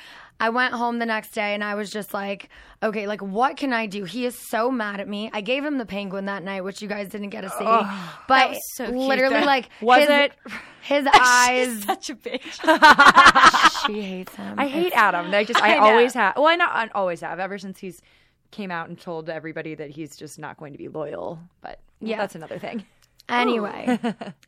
[0.40, 2.48] I went home the next day and I was just like,
[2.82, 4.04] okay, like what can I do?
[4.04, 5.30] He is so mad at me.
[5.32, 7.64] I gave him the penguin that night, which you guys didn't get to see.
[8.26, 10.32] but was so literally, like, Was his, it?
[10.82, 11.82] His eyes.
[11.84, 13.86] Such a bitch.
[13.86, 14.58] she hates him.
[14.58, 15.32] I hate Adam.
[15.32, 16.36] I just I, I always have.
[16.36, 18.00] Well, I not I always have ever since he's
[18.50, 21.38] came out and told everybody that he's just not going to be loyal.
[21.60, 22.16] But Yeah.
[22.16, 22.84] that's another thing.
[23.28, 23.98] Anyway,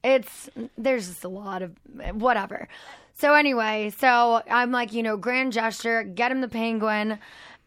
[0.02, 1.76] it's there's just a lot of
[2.14, 2.66] whatever.
[3.14, 7.18] So anyway, so I'm like, you know, grand gesture, get him the penguin,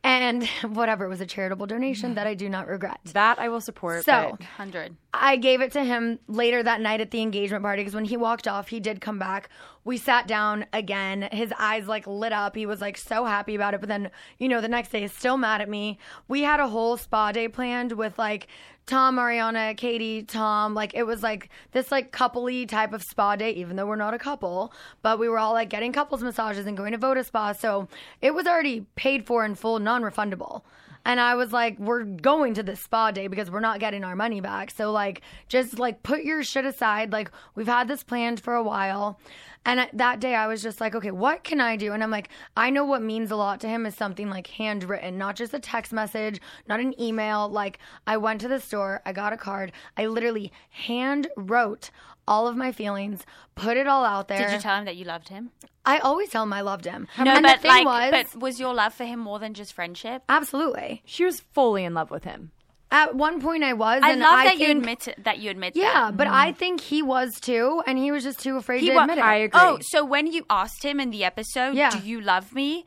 [0.06, 3.00] and whatever it was a charitable donation that I do not regret.
[3.14, 4.06] That I will support.
[4.06, 4.96] So Hundred.
[5.14, 8.16] I gave it to him later that night at the engagement party because when he
[8.16, 9.50] walked off, he did come back.
[9.84, 11.28] We sat down again.
[11.32, 12.56] His eyes like lit up.
[12.56, 13.80] He was like so happy about it.
[13.80, 15.98] But then, you know, the next day, he's still mad at me.
[16.28, 18.48] We had a whole spa day planned with like
[18.86, 20.74] Tom, Ariana, Katie, Tom.
[20.74, 24.14] Like it was like this like coupley type of spa day, even though we're not
[24.14, 24.72] a couple.
[25.02, 27.54] But we were all like getting couples massages and going to Voda Spa.
[27.54, 27.88] So
[28.22, 30.62] it was already paid for in full, non refundable.
[31.06, 34.16] And I was like, we're going to this spa day because we're not getting our
[34.16, 34.72] money back.
[34.72, 37.12] So, like, just like put your shit aside.
[37.12, 39.20] Like, we've had this planned for a while.
[39.68, 41.94] And that day I was just like, okay, what can I do?
[41.94, 45.18] And I'm like, I know what means a lot to him is something like handwritten,
[45.18, 47.50] not just a text message, not an email.
[47.50, 51.90] Like, I went to the store, I got a card, I literally hand wrote
[52.28, 54.38] all of my feelings, put it all out there.
[54.40, 55.52] Did you tell him that you loved him?
[55.86, 57.08] I always tell him I loved him.
[57.20, 59.54] No, and but the thing like, was, but was your love for him more than
[59.54, 60.24] just friendship?
[60.30, 61.02] absolutely.
[61.06, 62.52] she was fully in love with him.
[62.92, 64.02] At one point, I was.
[64.04, 66.18] I and love I that you admit it, that you admit Yeah, that.
[66.18, 66.32] but mm.
[66.32, 69.18] I think he was too, and he was just too afraid He to wa- admit
[69.18, 69.24] it.
[69.24, 69.60] I oh, agree.
[69.62, 71.90] Oh, so when you asked him in the episode, Yeah.
[71.90, 72.86] "Do you love me?"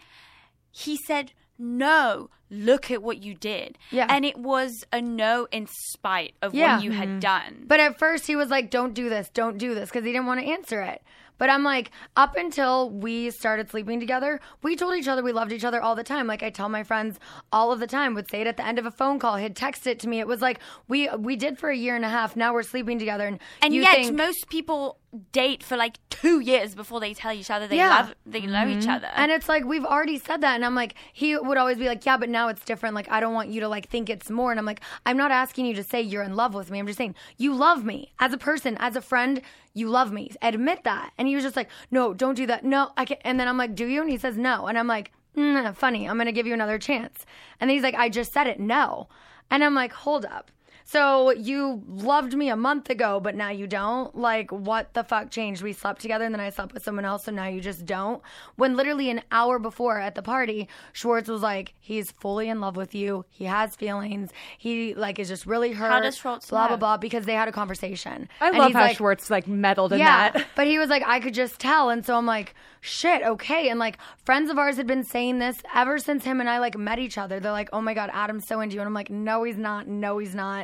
[0.70, 2.30] He said, "No.
[2.50, 4.06] Look at what you did." Yeah.
[4.08, 6.76] and it was a no in spite of Yeah.
[6.76, 7.18] what you had mm-hmm.
[7.18, 7.64] done.
[7.66, 10.26] But at first, he was like, "Don't do this, don't do this," because he didn't
[10.26, 11.02] want to answer it.
[11.38, 15.52] But I'm like, up until we started sleeping together, we told each other we loved
[15.52, 16.26] each other all the time.
[16.26, 17.18] Like I tell my friends
[17.52, 19.36] all of the time, would say it at the end of a phone call.
[19.36, 20.18] He'd text it to me.
[20.18, 22.34] It was like we we did for a year and a half.
[22.34, 24.98] Now we're sleeping together, and and you yet, think, most people
[25.32, 27.88] date for like two years before they tell each other they Yeah.
[28.00, 28.78] love they love Mm-hmm.
[28.80, 29.08] each other.
[29.16, 32.04] And it's like we've already said that, and I'm like, he would always be like,
[32.04, 32.94] yeah, but now it's different.
[32.94, 34.50] Like I don't want you to like think it's more.
[34.50, 36.78] And I'm like, I'm not asking you to say you're in love with me.
[36.78, 39.40] I'm just saying you love me as a person, as a friend.
[39.72, 40.30] You love me.
[40.42, 41.12] Admit that.
[41.16, 42.64] And he was just like, no, don't do that.
[42.64, 43.20] No, I can't.
[43.24, 44.02] And then I'm like, do you?
[44.02, 44.66] And he says no.
[44.66, 46.08] And I'm like, mm, funny.
[46.08, 47.24] I'm gonna give you another chance.
[47.60, 48.60] And then he's like, I just said it.
[48.60, 49.08] No.
[49.50, 50.50] And I'm like, hold up.
[50.84, 54.16] So you loved me a month ago, but now you don't?
[54.16, 55.62] Like, what the fuck changed?
[55.62, 58.22] We slept together and then I slept with someone else, so now you just don't?
[58.56, 62.76] When literally an hour before at the party, Schwartz was like, he's fully in love
[62.76, 63.24] with you.
[63.28, 64.30] He has feelings.
[64.56, 66.02] He, like, is just really hurt.
[66.02, 68.28] does Schwartz Blah, blah, blah, because they had a conversation.
[68.40, 70.46] I And love he's how like, Schwartz like meddled in yeah, that.
[70.56, 73.68] but he was like, I could just tell, and so I'm like, shit, okay.
[73.68, 76.76] And like, friends of ours had been saying this ever since him and I like
[76.78, 77.40] met each other.
[77.40, 79.86] They're like, oh my god, Adam's so into you, and I'm like, no, he's not,
[79.86, 80.57] no, he's not.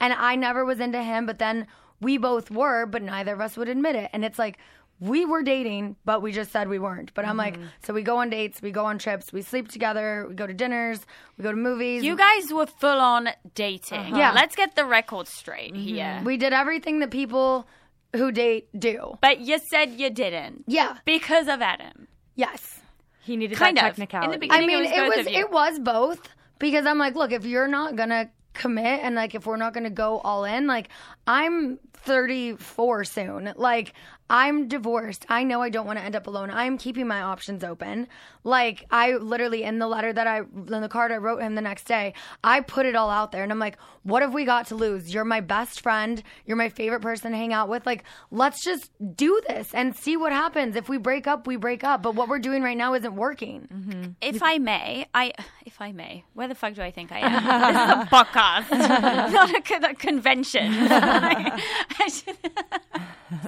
[0.00, 1.66] And I never was into him, but then
[2.00, 4.10] we both were, but neither of us would admit it.
[4.12, 4.58] And it's like.
[5.00, 7.14] We were dating, but we just said we weren't.
[7.14, 7.66] But I'm like, Mm-hmm.
[7.84, 10.52] so we go on dates, we go on trips, we sleep together, we go to
[10.52, 10.98] dinners,
[11.36, 12.02] we go to movies.
[12.02, 14.16] you guys were full on dating.
[14.16, 14.32] Yeah.
[14.32, 16.20] let's get the record straight here.
[16.24, 17.68] we did everything that people
[18.16, 19.16] who date do.
[19.20, 20.64] But you said you didn't.
[20.66, 20.96] Yeah.
[21.04, 22.08] because of Adam.
[22.34, 22.80] Yes.
[23.22, 23.98] He needed Kind that of.
[23.98, 24.38] In the technicality.
[24.48, 25.38] beginning- I mean, it was it both was of you.
[25.38, 29.46] it was both because I'm like, look, if you're not gonna commit and like if
[29.46, 30.88] we're not gonna go all in, like
[31.26, 33.52] I'm 34 soon.
[33.56, 33.94] Like
[34.30, 35.26] I'm divorced.
[35.28, 36.50] I know I don't want to end up alone.
[36.50, 38.08] I'm keeping my options open.
[38.44, 41.60] Like I literally in the letter that I in the card I wrote him the
[41.60, 44.66] next day, I put it all out there and I'm like, what have we got
[44.68, 45.12] to lose?
[45.12, 46.22] You're my best friend.
[46.46, 47.84] You're my favorite person to hang out with.
[47.86, 50.76] Like, let's just do this and see what happens.
[50.76, 52.02] If we break up, we break up.
[52.02, 53.68] But what we're doing right now isn't working.
[53.72, 54.10] Mm-hmm.
[54.20, 55.32] If I may, I
[55.66, 57.32] if I may, where the fuck do I think I am?
[57.42, 58.70] this is a podcast,
[59.32, 60.72] not a, a convention.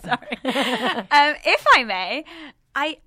[0.04, 0.38] Sorry.
[1.10, 2.24] Um, if I may,
[2.74, 2.98] I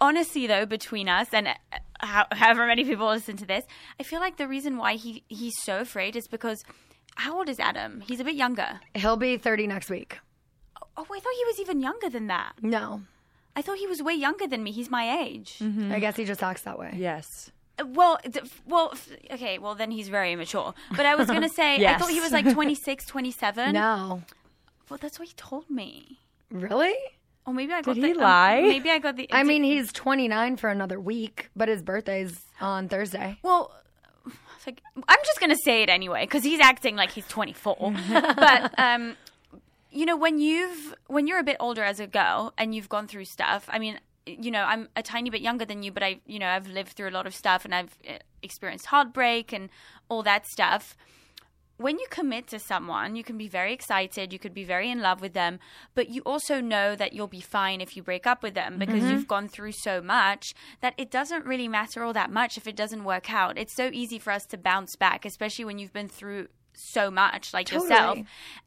[0.00, 1.52] honestly though between us and uh,
[2.00, 3.64] how, however many people listen to this,
[4.00, 6.62] I feel like the reason why he he's so afraid is because
[7.16, 8.00] how old is Adam?
[8.06, 8.80] He's a bit younger.
[8.94, 10.18] He'll be 30 next week.
[10.96, 12.52] Oh, I thought he was even younger than that.
[12.62, 13.02] No.
[13.54, 14.72] I thought he was way younger than me.
[14.72, 15.58] He's my age.
[15.90, 16.94] I guess he just acts that way.
[16.96, 17.50] Yes.
[17.78, 19.58] Uh, Well, d- well, f- okay.
[19.58, 20.72] Well, then he's very immature.
[20.96, 23.72] But I was gonna say, I thought he was like 26, 27.
[23.74, 24.22] No.
[24.88, 26.18] Well, that's what he told me.
[26.52, 26.94] Really?
[27.46, 28.60] Oh, maybe I got Did the, he um, lie?
[28.60, 29.28] maybe I got the.
[29.32, 33.38] I mean, he's 29 for another week, but his birthday's on Thursday.
[33.42, 33.72] well,
[34.64, 37.94] like, I'm just gonna say it anyway because he's acting like he's 24.
[38.36, 39.16] but um,
[39.90, 43.08] you know, when you've when you're a bit older as a girl and you've gone
[43.08, 43.68] through stuff.
[43.68, 46.46] I mean, you know, I'm a tiny bit younger than you, but I, you know,
[46.46, 49.68] I've lived through a lot of stuff and I've uh, experienced heartbreak and
[50.08, 50.96] all that stuff.
[51.82, 55.00] When you commit to someone, you can be very excited, you could be very in
[55.00, 55.58] love with them,
[55.94, 59.04] but you also know that you'll be fine if you break up with them because
[59.04, 59.10] Mhm.
[59.10, 62.76] you've gone through so much that it doesn't really matter all that much if it
[62.76, 63.58] doesn't work out.
[63.58, 67.52] It's so easy for us to bounce back, especially when you've been through so much
[67.52, 67.90] like Totally.
[67.90, 68.18] yourself.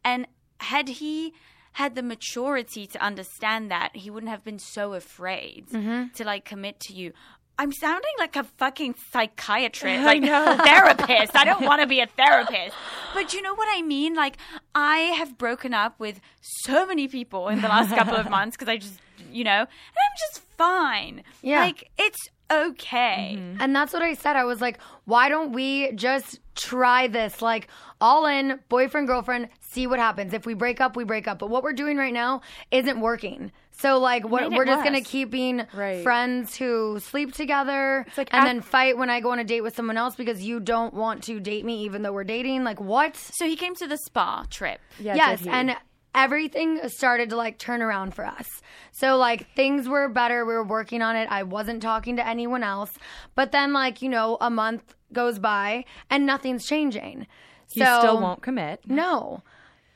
[0.04, 0.28] And
[0.60, 1.34] had he
[1.74, 6.14] had the maturity to understand that, he wouldn't have been so afraid Mhm.
[6.14, 7.12] to like commit to you.
[7.58, 10.58] I'm sounding like a fucking psychiatrist, I like know.
[10.64, 11.36] therapist.
[11.36, 12.76] I don't want to be a therapist.
[13.14, 14.14] But you know what I mean?
[14.14, 14.38] Like,
[14.74, 18.68] I have broken up with so many people in the last couple of months because
[18.70, 19.00] I just,
[19.32, 21.24] you know, and I'm just fine.
[21.42, 21.62] Yeah.
[21.62, 23.38] Like, it's okay.
[23.38, 23.62] Mm-hmm.
[23.62, 24.36] And that's what I said.
[24.36, 27.42] I was like, why don't we just try this?
[27.42, 27.68] Like,
[28.02, 30.34] all in, boyfriend, girlfriend, see what happens.
[30.34, 31.40] If we break up, we break up.
[31.40, 32.42] But what we're doing right now
[32.72, 33.52] isn't working.
[33.78, 36.02] So, like, what, we're just going to keep being Right.
[36.02, 39.76] friends who sleep together like and then fight when I go on a date with
[39.76, 42.64] someone else because you don't want to date me even though we're dating.
[42.64, 43.16] Like, what?
[43.16, 44.80] So he came to the spa trip.
[45.00, 45.54] Yeah, yes, did he?
[45.54, 45.76] and
[46.16, 48.48] everything started to like turn around for us.
[48.94, 50.46] So like things were better.
[50.46, 51.28] We were working on it.
[51.30, 52.92] I wasn't talking to anyone else.
[53.36, 57.28] But then like, you know, a month goes by and nothing's changing.
[57.72, 58.82] he so still won't commit.
[58.88, 59.44] No.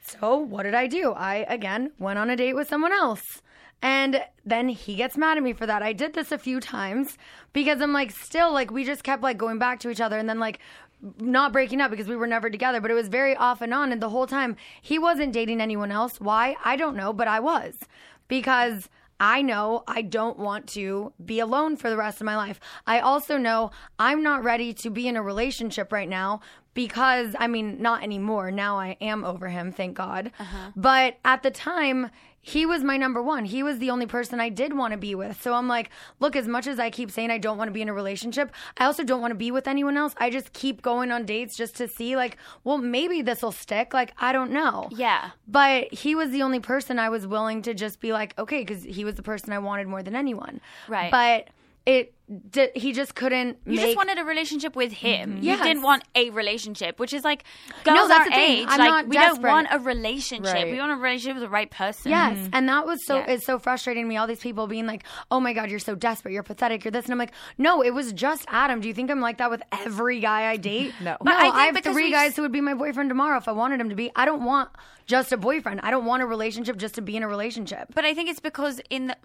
[0.01, 1.13] So what did I do?
[1.13, 3.23] I again went on a date with someone else.
[3.81, 5.81] And then he gets mad at me for that.
[5.81, 7.17] I did this a few times
[7.53, 10.27] because I'm like, still, like, we just kept like going back to each other and
[10.27, 10.59] then like
[11.19, 13.91] not breaking up because we were never together, but it was very off and on.
[13.91, 16.19] And the whole time he wasn't dating anyone else.
[16.19, 16.57] Why?
[16.63, 17.77] I don't know, but I was
[18.27, 18.89] because
[19.19, 22.59] I know I don't want to be alone for the rest of my life.
[22.87, 26.41] I also know I'm not ready to be in a relationship right now
[26.73, 28.51] because, I mean, not anymore.
[28.51, 30.31] Now I am over him, thank God.
[30.39, 30.71] Uh-huh.
[30.75, 32.11] But at the time,
[32.41, 33.45] he was my number one.
[33.45, 35.41] He was the only person I did want to be with.
[35.41, 37.81] So I'm like, look, as much as I keep saying I don't want to be
[37.81, 40.13] in a relationship, I also don't want to be with anyone else.
[40.17, 43.93] I just keep going on dates just to see, like, well, maybe this will stick.
[43.93, 44.89] Like, I don't know.
[44.91, 45.31] Yeah.
[45.47, 48.83] But he was the only person I was willing to just be like, okay, because
[48.83, 50.61] he was the person I wanted more than anyone.
[50.87, 51.11] Right.
[51.11, 51.49] But
[51.85, 52.13] it,
[52.51, 53.85] di- he just couldn't You make.
[53.85, 55.35] just wanted a relationship with him.
[55.35, 55.43] Mm-hmm.
[55.43, 57.43] You didn't want a relationship, which is like
[57.83, 58.67] girls that's our the age.
[58.69, 60.53] I'm like not we don't want a relationship.
[60.53, 60.71] Right.
[60.71, 62.11] We want a relationship with the right person.
[62.11, 62.49] Yes, mm-hmm.
[62.53, 63.31] and that was so Yeah.
[63.31, 64.17] it's so frustrating to me.
[64.17, 67.05] All these people being like, "Oh my god, you're so desperate, you're pathetic, you're this,"
[67.05, 68.79] and I'm like, "No, it was just Adam.
[68.81, 70.93] Do you think I'm like that with every guy I date?
[71.01, 71.15] No.
[71.23, 71.31] no.
[71.31, 73.79] I I have three we've guys who would be my boyfriend tomorrow if I wanted
[73.79, 74.11] him to be.
[74.15, 74.69] I don't want
[75.05, 75.79] just a boyfriend.
[75.81, 77.87] I don't want a relationship just to be in a relationship.
[77.95, 79.15] But I think it's because in the,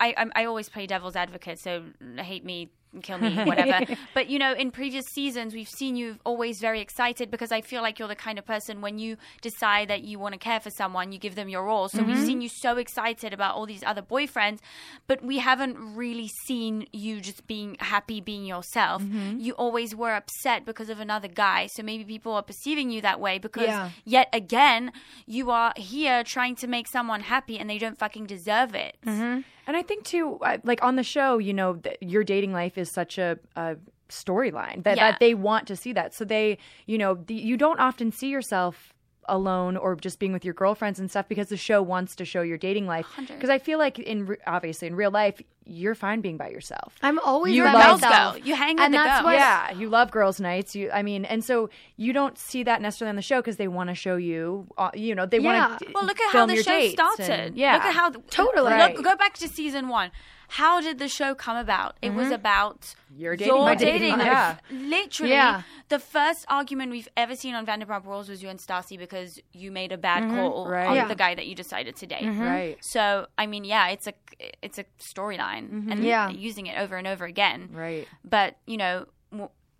[0.00, 1.82] I, I I always play devil's advocate, so
[2.16, 2.53] hate me,
[3.02, 3.96] kill me, whatever.
[4.14, 7.82] but you know, in previous seasons, we've seen you always very excited because I feel
[7.82, 10.70] like you're the kind of person when you decide that you want to care for
[10.70, 11.88] someone, you give them your all.
[11.88, 12.26] So we've mm-hmm.
[12.26, 14.58] seen you so excited about all these other boyfriends,
[15.06, 19.02] but we haven't really seen you just being happy being yourself.
[19.02, 19.38] Mm-hmm.
[19.40, 21.66] You always were upset because of another guy.
[21.66, 23.90] So maybe people are perceiving you that way because Yeah.
[24.04, 24.92] yet again,
[25.26, 28.96] you are here trying to make someone happy and they don't fucking deserve it.
[29.06, 29.40] Mm-hmm.
[29.66, 33.18] And I think too, like on the show, you know, your dating life is such
[33.18, 33.76] a, a
[34.08, 35.10] storyline that, Yeah.
[35.12, 36.14] that they want to see that.
[36.14, 38.93] So they, you know, the, you don't often see yourself
[39.28, 42.42] alone or just being with your girlfriends and stuff because the show wants to show
[42.42, 43.06] your dating life.
[43.26, 46.94] Because I feel like in re- obviously in real life, you're fine being by yourself.
[47.02, 48.46] I'm always You by love- myself.
[48.46, 49.24] You hang with and the that's girls.
[49.24, 50.76] what yeah, you love girls' nights.
[50.76, 53.68] You, I mean, and so you don't see that necessarily on the show because they
[53.68, 55.68] want to show you, uh, you know, they Yeah.
[55.68, 55.86] want to.
[55.94, 57.30] Well, look at how the show started.
[57.30, 58.70] and- yeah, Look at how Totally.
[58.70, 59.02] Look, Right.
[59.02, 60.10] go back to season one.
[60.48, 61.96] How did the show come about?
[62.02, 62.34] It was mm-hmm.
[62.34, 63.78] about Your dating your life.
[63.78, 64.32] dating life.
[64.32, 64.58] life.
[64.70, 65.62] Literally, Yeah.
[65.88, 69.70] the first argument we've ever seen on Vanderpump Rules was you and Stassi because you
[69.72, 70.36] made a bad mm-hmm.
[70.36, 70.86] call Right.
[70.86, 71.08] on Yeah.
[71.08, 72.22] the guy that you decided to date.
[72.22, 72.40] Mm-hmm.
[72.42, 72.78] right.
[72.82, 74.14] So, I mean, yeah, it's a
[74.62, 76.28] it's a storyline, and Yeah.
[76.30, 77.68] using it over and over again.
[77.72, 78.06] Right.
[78.24, 79.06] But you know,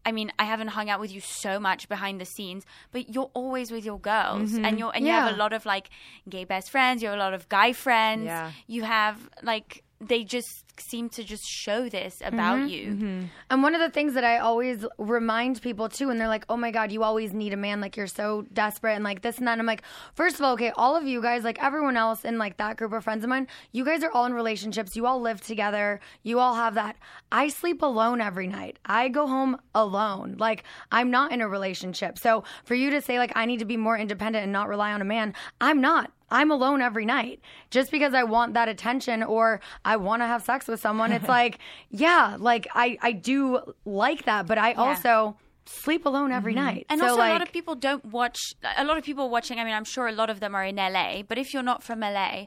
[0.06, 3.30] I mean, I haven't hung out with you so much behind the scenes, but you're
[3.32, 5.88] always with your girls, and you're and you have a lot of like
[6.28, 7.02] gay best friends.
[7.02, 8.24] You have a lot of guy friends.
[8.26, 8.52] Yeah.
[8.66, 12.68] You have like they just seem to just show this about mm-hmm.
[12.68, 12.86] you.
[12.90, 13.22] Mm-hmm.
[13.50, 16.56] And one of the things that I always remind people too, and they're like, oh
[16.56, 17.80] my God, you always need a man.
[17.80, 19.52] Like, you're so desperate and like this and that.
[19.52, 19.82] And I'm like,
[20.14, 22.92] first of all, okay, all of you guys, like everyone else in like that group
[22.92, 24.96] of friends of mine, you guys are all in relationships.
[24.96, 26.00] You all live together.
[26.22, 26.96] You all have that.
[27.30, 28.78] I sleep alone every night.
[28.84, 30.36] I go home alone.
[30.38, 32.18] Like, I'm not in a relationship.
[32.18, 34.92] So for you to say, like, I need to be more independent and not rely
[34.92, 36.10] on a man, I'm not.
[36.34, 37.40] I'm alone every night.
[37.70, 41.28] Just because I want that attention or I want to have sex with someone, it's
[41.38, 41.58] like,
[41.90, 46.64] yeah, like I, I do like that, but I also sleep alone every mm-hmm.
[46.64, 46.86] night.
[46.90, 48.54] And so also, like, a lot of people don't watch.
[48.76, 49.58] A lot of people watching.
[49.60, 51.22] I mean, I'm sure a lot of them are in LA.
[51.22, 52.46] But if you're not from LA,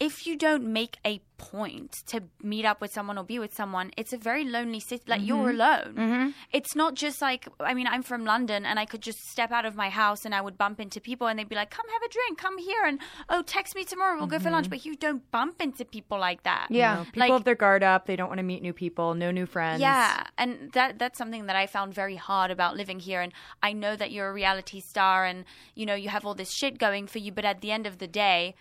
[0.00, 3.90] if you don't make a point to meet up with someone or be with someone,
[3.96, 5.02] it's a very lonely city.
[5.06, 5.60] Like you're mm-hmm.
[5.60, 5.94] alone.
[5.94, 6.30] Mm-hmm.
[6.52, 7.48] It's not just like.
[7.60, 10.34] I mean, I'm from London, and I could just step out of my house and
[10.34, 12.38] I would bump into people, and they'd be like, "Come have a drink.
[12.38, 14.18] Come here." And oh, text me tomorrow.
[14.18, 14.66] We'll go for lunch.
[14.66, 14.70] Mm-hmm.
[14.70, 16.66] But you don't bump into people like that.
[16.70, 17.04] Yeah.
[17.04, 18.06] People Like- have their guard up.
[18.06, 19.80] They don't want to meet new people, no new friends.
[19.80, 23.20] Yeah, and that that's something that I found very hard about living here.
[23.20, 23.32] And
[23.62, 25.44] I know that you're a reality star, and
[25.74, 27.32] you know you have all this shit going for you.
[27.32, 28.54] But at the end of the day,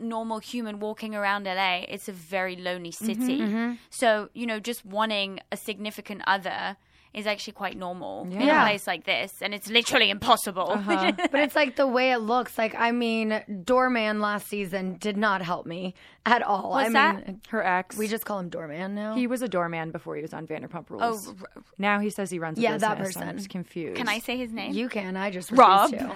[0.00, 3.38] normal human walking around LA, it's a very lonely city.
[3.40, 3.72] Mm-hmm, mm-hmm.
[3.90, 6.76] So you know, just wanting a significant other
[7.18, 10.80] is actually quite normal in a place like this, and it's literally impossible.
[10.86, 12.56] but it's like the way it looks.
[12.56, 15.94] Like, I mean, Doorman last season did not help me
[16.24, 16.70] at all.
[16.70, 17.26] What's I that?
[17.26, 17.96] mean, Her ex.
[17.96, 19.14] we just call him Doorman now.
[19.14, 21.28] He was a doorman before he was on Vanderpump Rules.
[21.28, 22.88] oh, r- now he says he runs a Yeah, business.
[22.88, 23.22] that person.
[23.28, 23.96] I'm just confused.
[23.96, 24.72] can I say his name?
[24.72, 25.16] you can.
[25.16, 25.90] I just Rob.
[25.90, 25.98] to.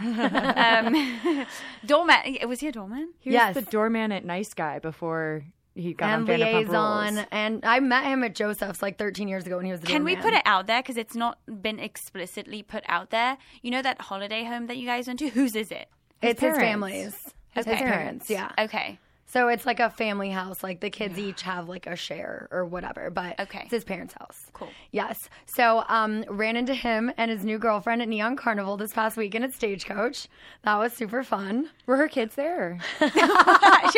[0.57, 1.47] um,
[1.87, 2.37] doorman.
[2.47, 3.13] Was he a doorman?
[3.21, 3.55] He Yes.
[3.55, 5.45] was the doorman at Nice Guy before
[5.75, 7.27] he got and on Vanderpump liaison, Rules.
[7.33, 9.81] and I met him at Joseph's like 13 years ago when he was.
[9.81, 10.31] The Can we doorman.
[10.33, 13.39] put it out there because it's not been explicitly put out there?
[13.63, 15.29] You know that holiday home that you guys went to.
[15.31, 15.89] Whose is it?
[16.21, 17.33] It's his family's.
[17.55, 17.77] His Okay.
[17.77, 18.51] parents, yeah.
[18.59, 18.99] Okay.
[19.33, 20.63] So it's like a family house.
[20.63, 23.61] Like the kids each have like a share or whatever, but Okay.
[23.63, 24.51] it's his parents' house.
[24.53, 24.69] Cool.
[24.91, 25.29] Yes.
[25.47, 29.45] So um, ran into him and his new girlfriend at Neon Carnival this past weekend
[29.45, 30.29] at Stagecoach.
[30.65, 31.71] That was super fun.
[31.87, 32.79] Were her kids there?
[33.01, 33.09] she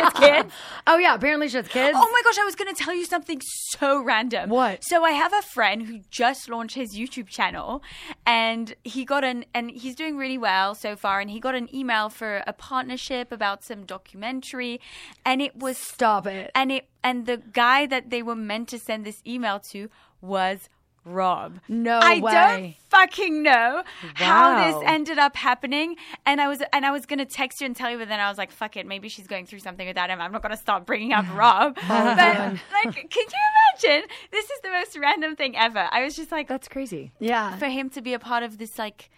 [0.00, 0.52] has kids.
[0.86, 1.96] Oh yeah, apparently she has kids.
[1.98, 3.40] Oh my gosh, I was going to tell you something
[3.72, 4.50] so random.
[4.50, 4.84] What?
[4.84, 7.82] So I have a friend who just launched his YouTube channel
[8.24, 11.74] and he got an and he's doing really well so far and he got an
[11.74, 14.80] email for a partnership about some documentary
[15.24, 16.50] and it was Stop it.
[16.54, 19.88] and it and the guy that they were meant to send this email to
[20.20, 20.68] was
[21.06, 21.60] Rob.
[21.68, 22.02] No way.
[22.02, 22.32] I way.
[22.32, 23.82] don't fucking know
[24.14, 25.96] how this ended up happening.
[26.24, 28.28] And I was and I was gonna text you and tell you, but then I
[28.30, 30.18] was like, "Fuck it, maybe she's going through something without him.
[30.18, 34.08] I'm not gonna start bringing up Rob." Oh, but like, can you imagine?
[34.32, 35.86] This is the most random thing ever.
[35.92, 37.12] I was just like, That's crazy.
[37.20, 37.58] Yeah.
[37.58, 39.10] for him to be a part of this like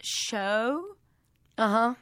[0.00, 0.84] show.
[1.58, 1.94] Uh huh.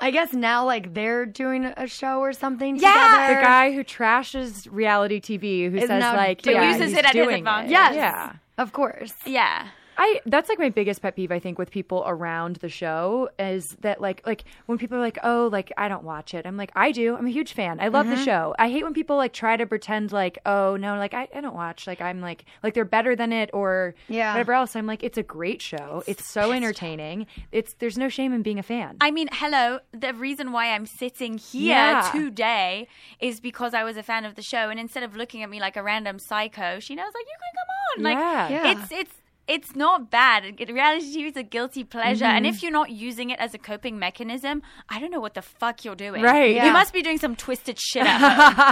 [0.00, 2.92] I guess now like they're doing a show or something Yeah.
[2.94, 3.34] together.
[3.34, 6.98] The guy who trashes reality TV, who Is says now like, doing- yeah, Uses he's
[6.98, 7.70] it at his doing advantage.
[7.70, 7.94] Yes.
[7.94, 8.32] Yeah.
[8.58, 9.14] Of course.
[9.26, 9.66] Yeah.
[10.02, 13.76] I that's like my biggest pet peeve I think with people around the show is
[13.82, 16.72] that like like when people are like oh like I don't watch it I'm like
[16.74, 18.14] I do I'm a huge fan I love Mm-hmm.
[18.16, 21.28] the show I hate when people like try to pretend like oh no like I,
[21.34, 24.32] I don't watch like I'm like like they're better than it or Yeah.
[24.32, 28.32] whatever else I'm like it's a great show it's so entertaining it's there's no shame
[28.32, 29.80] in being a fan I mean, hello.
[29.92, 32.10] The reason why I'm sitting here Yeah.
[32.12, 32.88] today
[33.20, 35.60] is because I was a fan of the show, and instead of looking at me
[35.60, 37.96] like a random psycho, she knows like you can come on.
[38.00, 38.42] Yeah.
[38.42, 38.72] Like Yeah.
[38.82, 39.14] it's it's
[39.50, 40.44] it's not bad.
[40.58, 42.54] It- Reality TV is a guilty pleasure, and Mm-hmm.
[42.54, 45.84] if you're not using it as a coping mechanism, I don't know what the fuck
[45.84, 46.22] you're doing.
[46.22, 46.54] Right.
[46.54, 46.66] Yeah.
[46.66, 48.04] You must be doing some twisted shit.
[48.06, 48.20] At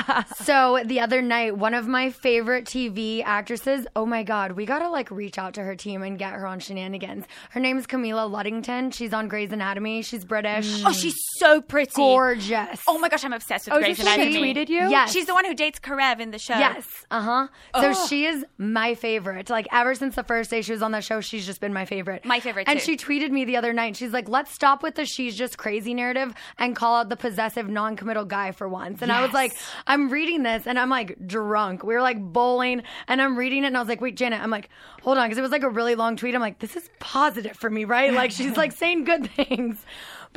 [0.06, 0.24] home.
[0.48, 4.88] So the other night, one of my favorite TV actresses, oh my God, we gotta
[4.88, 7.24] like reach out to her team and get her on Scheananigans.
[7.50, 8.94] Her name is Camilla Luddington.
[8.94, 10.02] She's on Grey's Anatomy.
[10.02, 10.82] She's British.
[10.86, 11.90] oh, she's so pretty.
[11.94, 12.80] gorgeous.
[12.86, 15.12] Oh my gosh, I'm obsessed with oh Grey's is this she tweeted you Yes.
[15.12, 16.56] She's the one who dates Karev in the show.
[16.58, 16.86] Yes.
[17.10, 17.48] Uh huh.
[17.80, 19.50] So she is my favorite.
[19.50, 21.84] Like ever since the first day she was on that show, she's just been my
[21.84, 22.24] favorite.
[22.24, 22.84] My favorite, And too.
[22.84, 23.96] she tweeted me the other night.
[23.96, 27.68] She's like, "Let's stop with the she's just crazy narrative and call out the possessive,
[27.68, 29.52] non-committal guy for once." And I was like,
[29.86, 31.82] "I'm reading this, and I'm like drunk.
[31.82, 34.50] We were like bowling, and I'm reading it, and I was like, wait, Janet, I'm
[34.50, 34.68] like,
[35.02, 36.34] hold on, because it was like a really long tweet.
[36.34, 38.12] I'm like, this is positive for me, right?
[38.12, 39.84] Like she's like saying good things."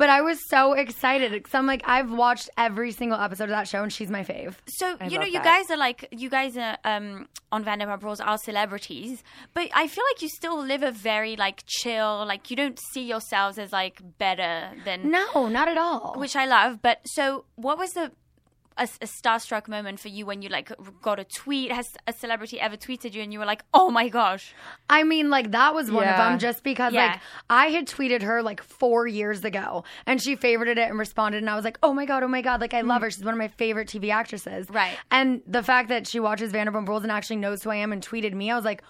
[0.02, 3.68] But I was so excited because I'm like, I've watched every single episode of that
[3.68, 4.56] show, and she's my fave.
[4.66, 5.44] So you know, you that.
[5.44, 9.22] guys are like, you guys are um, on Vanderpump Rules are celebrities,
[9.54, 13.04] but I feel like you still live a very like chill, like you don't see
[13.04, 16.14] yourselves as like better than No, not at all.
[16.16, 16.82] which I love.
[16.82, 18.10] But so, what was the
[18.76, 21.72] a, a starstruck moment for you when you like got a tweet?
[21.72, 24.54] Has a celebrity ever tweeted you and you were like, oh my gosh?
[24.88, 27.12] I mean, like that was one of them just because Yeah.
[27.12, 27.20] like
[27.50, 31.50] I had tweeted her like four years ago and she favorited it and responded and
[31.50, 33.04] I was like, oh my god, oh my god, like I love mm.
[33.04, 33.10] her.
[33.10, 34.68] She's one of my favorite TV actresses.
[34.70, 34.96] Right.
[35.10, 38.06] And the fact that she watches Vanderpump Rules and actually knows who I am and
[38.06, 38.82] tweeted me, I was like,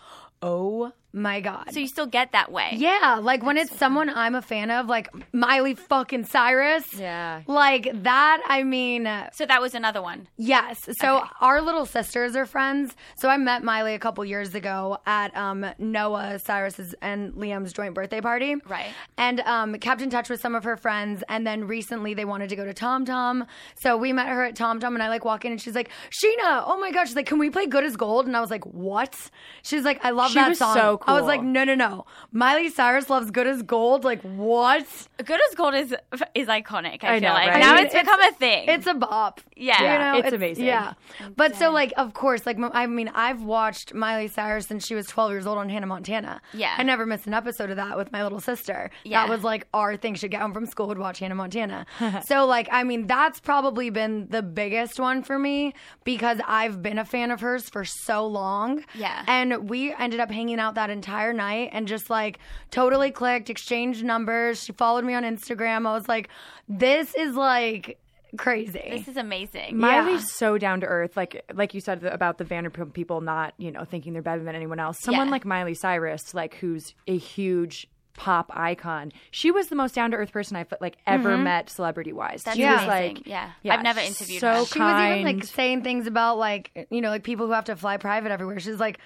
[0.42, 1.72] oh my god.
[1.72, 2.70] So you still get that way?
[2.76, 6.94] yeah, like when it's someone I'm a fan of, like Miley fucking Cyrus.
[6.94, 7.42] Yeah.
[7.46, 10.28] Like that, I mean, So that was another one.
[10.36, 10.88] Yes.
[10.98, 12.94] So our little sisters are friends.
[13.16, 17.94] So I met Miley a couple years ago at um, Noah, Cyrus's, and Liam's joint
[17.94, 18.56] birthday party.
[18.68, 18.90] Right.
[19.18, 21.22] And um, kept in touch with some of her friends.
[21.28, 23.46] And then recently they wanted to go to Tom Tom.
[23.76, 25.90] So we met her at Tom Tom, and I like walk in, and she's like,
[26.10, 28.50] "Scheana, oh my god!" She's like, "Can we play Good as Gold?" And I was
[28.50, 29.16] like, "What?"
[29.62, 32.06] She's like, "I love She that was song." so I was like, "No, no, no!
[32.32, 34.86] Miley Cyrus loves Good as Gold." Like what?
[35.24, 35.94] Good as Gold is
[36.34, 37.04] is iconic.
[37.04, 37.60] I, I feel know, like right?
[37.60, 38.68] now I mean, it's become a thing.
[38.68, 39.40] It's a bop.
[39.56, 39.82] Yeah.
[39.82, 40.64] Yeah, you know, it's amazing.
[40.64, 40.94] Yeah,
[41.36, 45.06] but so like, of course, like I mean, I've watched Miley Cyrus since she was
[45.06, 46.40] 12 years old on Hannah Montana.
[46.52, 46.74] Yeah.
[46.76, 48.90] I never missed an episode of that with my little sister.
[49.04, 49.22] Yeah.
[49.22, 50.14] that was like our thing.
[50.14, 51.86] She'd get home from school, would watch Hannah Montana.
[52.26, 55.74] so like, I mean, that's probably been the biggest one for me
[56.04, 58.84] because I've been a fan of hers for so long.
[58.94, 59.24] Yeah.
[59.26, 62.38] and we ended up hanging out that entire night and just like
[62.70, 64.62] totally clicked, exchanged numbers.
[64.62, 65.86] She followed me on Instagram.
[65.86, 66.28] I was like,
[66.68, 67.98] this is like
[68.36, 68.88] crazy.
[68.90, 69.78] this is amazing.
[69.78, 73.70] Miley's so down to earth, like like you said about the Vanderpump people not you
[73.70, 74.98] know thinking they're better than anyone else.
[75.00, 75.32] Someone Yeah.
[75.32, 79.12] like Miley Cyrus, like who's a huge pop icon.
[79.30, 81.44] She was the most down to earth person I've like ever mm-hmm.
[81.44, 82.42] met celebrity wise.
[82.42, 83.52] That's she was like, yeah.
[83.68, 84.64] I've never interviewed so her.
[84.64, 87.76] she was even like saying things about like you know like people who have to
[87.76, 88.60] fly private everywhere.
[88.60, 88.98] She's like,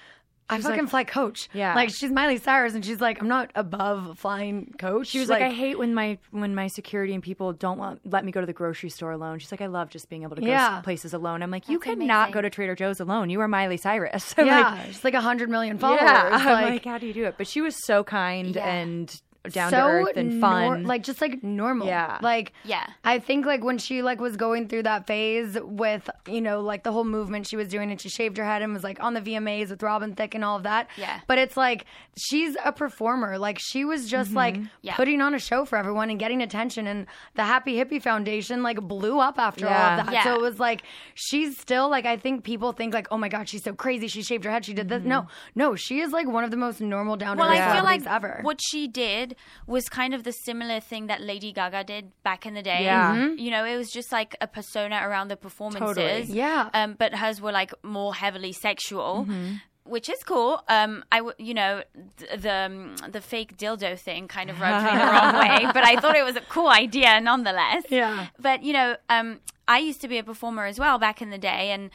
[0.48, 1.48] I fucking like- fly coach.
[1.52, 1.74] Yeah.
[1.74, 5.08] like she's Miley Cyrus, and she's like, I'm not above flying coach.
[5.08, 8.24] She was like, I hate when my when my security and people don't want, let
[8.24, 9.38] me go to the grocery store alone.
[9.40, 10.80] She's like, I love just being able to go Yeah.
[10.82, 11.42] places alone.
[11.42, 12.32] I'm like, you That's cannot amazing.
[12.34, 13.30] go to Trader Joe's alone.
[13.30, 14.34] You are Miley Cyrus.
[14.38, 16.02] I'm yeah, like, she's like a hundred million followers.
[16.02, 16.28] yeah.
[16.32, 17.34] I'm like, like, how do you do it?
[17.38, 18.66] But she was so kind Yeah.
[18.66, 19.22] and
[19.52, 20.84] down so to earth and nor- fun.
[20.84, 21.86] like just like normal.
[21.86, 22.18] Yeah.
[22.22, 22.86] Like Yeah.
[23.04, 26.82] I think like when she like was going through that phase with you know like
[26.84, 29.14] the whole movement she was doing and she shaved her head and was like on
[29.14, 30.88] the VMAs with Robin Thicke and all of that.
[30.96, 31.20] Yeah.
[31.26, 31.84] But it's like
[32.16, 33.38] she's a performer.
[33.38, 34.36] Like she was just mm-hmm.
[34.36, 34.96] like Yeah.
[34.96, 38.80] putting on a show for everyone and getting attention and the Happy Hippie Foundation like
[38.80, 40.12] blew up after all of that.
[40.12, 40.24] Yeah.
[40.24, 40.82] So it was like
[41.14, 44.22] she's still like I think people think like oh my god she's so crazy she
[44.22, 45.00] shaved her head she did this.
[45.00, 45.08] Mm-hmm.
[45.08, 47.74] No, no, she is like one of the most normal down to Well, earth I
[47.74, 48.40] feel like ever.
[48.42, 49.35] what she did
[49.66, 52.84] was kind of the similar thing that Lady Gaga did back in the day.
[52.84, 53.14] Yeah.
[53.14, 53.38] Mm-hmm.
[53.38, 55.96] You know, it was just like a persona around the performances.
[55.96, 56.22] Totally.
[56.24, 56.70] Yeah.
[56.74, 59.26] Um, but hers were like more heavily sexual.
[59.28, 59.54] Mm-hmm.
[59.84, 60.60] Which is cool.
[60.66, 61.80] Um, I w- you know
[62.16, 65.84] th- the um, the fake dildo thing kind of rubbed me the wrong way, but
[65.84, 67.84] I thought it was a cool idea nonetheless.
[67.88, 68.26] Yeah.
[68.36, 71.38] But you know, um, I used to be a performer as well back in the
[71.38, 71.90] day, and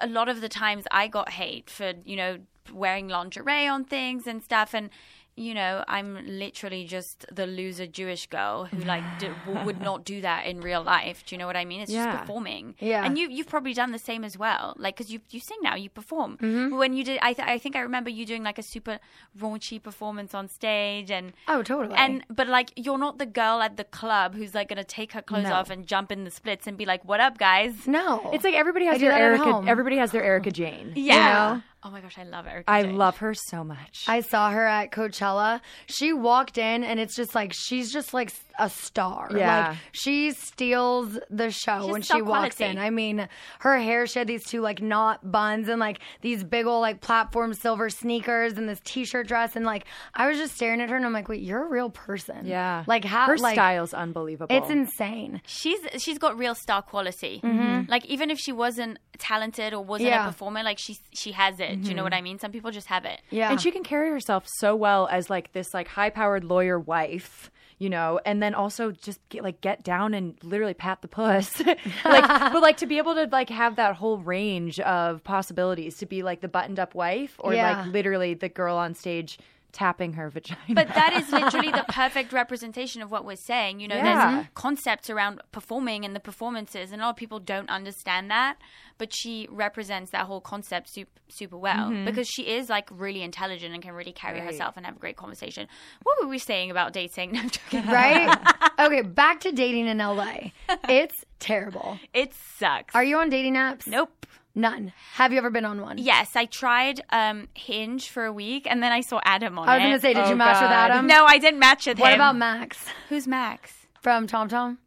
[0.00, 2.38] a lot of the times I got hate for you know
[2.72, 4.90] wearing lingerie on things and stuff, and
[5.36, 9.28] you know I'm literally just the loser Jewish girl who like d-
[9.64, 11.24] would not do that in real life.
[11.26, 11.80] Do you know what I mean?
[11.82, 12.06] It's Yeah.
[12.06, 12.74] just performing.
[12.80, 13.04] Yeah.
[13.04, 15.74] and you you've probably done the same as well, like because you you sing now,
[15.74, 16.38] you perform.
[16.38, 16.76] Mm-hmm.
[16.76, 18.98] When you did, I th- I think I remember you doing like a super
[19.38, 21.32] raunchy performance on stage and.
[21.48, 21.94] Oh, totally.
[21.96, 25.22] And but like you're not the girl at the club who's like gonna take her
[25.22, 25.54] clothes No.
[25.54, 28.54] off and jump in the splits and be like, "What up, guys?" no, it's like
[28.54, 29.62] everybody has I their Erika.
[29.66, 30.92] Everybody has their Erika Jayne.
[30.96, 31.32] you Yeah.
[31.56, 31.62] know?
[31.86, 32.68] Oh my gosh, I love Erika.
[32.68, 32.96] I Jayne.
[32.96, 34.06] love her so much.
[34.08, 35.60] I saw her at Coachella.
[35.86, 39.28] She walked in, and it's just like she's just like a star.
[39.32, 39.68] Yeah.
[39.68, 42.64] Like she steals the show She's when she walks quality.
[42.64, 42.78] in.
[42.78, 43.28] I mean,
[43.60, 47.00] her hair she had these two like knot buns and like these big old like
[47.00, 49.84] platform silver sneakers and this t-shirt dress and like
[50.14, 52.46] I was just staring at her and I'm like, wait, you're a real person.
[52.46, 54.56] yeah, Like how her like style's unbelievable.
[54.56, 55.40] it's insane.
[55.46, 57.40] She's she's got real star quality.
[57.44, 57.90] Mm-hmm.
[57.90, 60.24] Like even if she wasn't talented or wasn't Yeah.
[60.24, 61.75] a performer, like she she has it.
[61.82, 62.18] Do you know what mm-hmm.
[62.18, 62.38] I mean?
[62.38, 63.20] Some people just have it.
[63.30, 63.50] Yeah.
[63.50, 67.50] and she can carry herself so well as like this like high powered lawyer wife
[67.78, 71.60] you know and then also just get like get down and literally pat the puss
[71.66, 76.06] like but like to be able to like have that whole range of possibilities to
[76.06, 77.82] be like the buttoned up wife or Yeah.
[77.82, 79.38] like literally the girl on stage
[79.76, 80.58] tapping her vagina.
[80.70, 83.78] But that is literally the perfect representation of what we're saying.
[83.80, 84.32] You know, Yeah.
[84.36, 88.56] there's concepts around performing and the performances, and a lot of people don't understand that.
[88.96, 92.06] But she represents that whole concept super, super well Mhm.
[92.06, 94.46] because she is like really intelligent and can really carry Right.
[94.46, 95.68] herself and have a great conversation.
[96.02, 97.34] What were we saying about dating?
[97.72, 97.82] No.
[97.92, 98.34] Right?
[98.80, 100.52] okay, back to dating in LA.
[100.88, 101.98] It's terrible.
[102.14, 102.94] It sucks.
[102.94, 103.86] Are you on dating apps?
[103.86, 104.24] Nope.
[104.58, 104.94] None.
[105.12, 105.98] Have you ever been on one?
[105.98, 109.70] Yes, I tried um, Hinge for a week, and then I saw Adam on it.
[109.70, 109.86] I was it.
[109.86, 111.06] gonna say, did you match with Adam?
[111.06, 112.18] No, I didn't match with What him.
[112.18, 112.78] What about Max?
[113.10, 113.72] Who's Max?
[114.00, 114.78] From TomTom?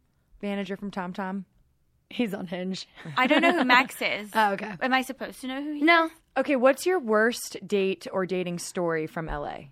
[0.42, 1.44] Manager from TomTom.
[2.08, 2.88] He's on Hinge.
[3.16, 4.30] I don't know who Max is.
[4.34, 4.72] Oh, okay.
[4.82, 5.84] Am I supposed to know who he is?
[5.84, 6.10] No.
[6.36, 9.66] Okay, what's your worst date or dating story from LA?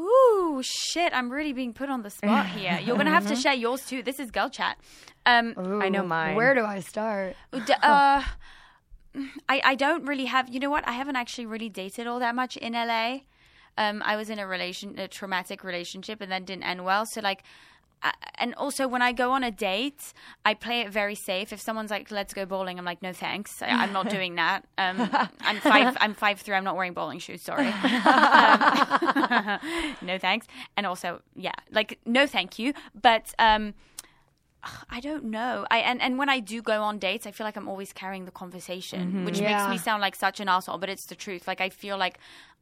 [0.00, 1.12] Ooh, shit!
[1.14, 2.78] I'm really being put on the spot here.
[2.82, 4.02] You're gonna have to share yours too.
[4.02, 4.78] This is girl chat.
[5.24, 6.36] Um, I know Ooh, mine.
[6.36, 7.36] Where do I start?
[7.52, 8.24] uh, I
[9.48, 10.48] I don't really have.
[10.48, 10.86] You know what?
[10.86, 13.20] I haven't actually really dated all that much in LA.
[13.78, 17.06] Um, I was in a relation, a traumatic relationship, and then didn't end well.
[17.06, 17.42] So like.
[18.02, 20.12] I- And also, when I go on a date,
[20.44, 21.52] I play it very safe.
[21.52, 23.62] If someone's like, "Let's go bowling," I'm like, "No, thanks.
[23.62, 25.08] I, I'm not doing that." Um,
[25.40, 25.96] I'm five.
[26.02, 26.54] I'm five three.
[26.54, 27.40] I'm not wearing bowling shoes.
[27.42, 27.68] Sorry.
[27.68, 29.58] Um,
[30.02, 30.46] no thanks.
[30.76, 32.74] And also, yeah, like no thank you.
[33.00, 33.74] But um,
[34.90, 35.66] I don't know.
[35.70, 38.24] I and, and when I do go on dates, I feel like I'm always carrying
[38.24, 39.24] the conversation, Mhm.
[39.24, 39.48] which Yeah.
[39.56, 40.78] makes me sound like such an asshole.
[40.78, 41.46] But it's the truth.
[41.46, 42.18] Like I feel like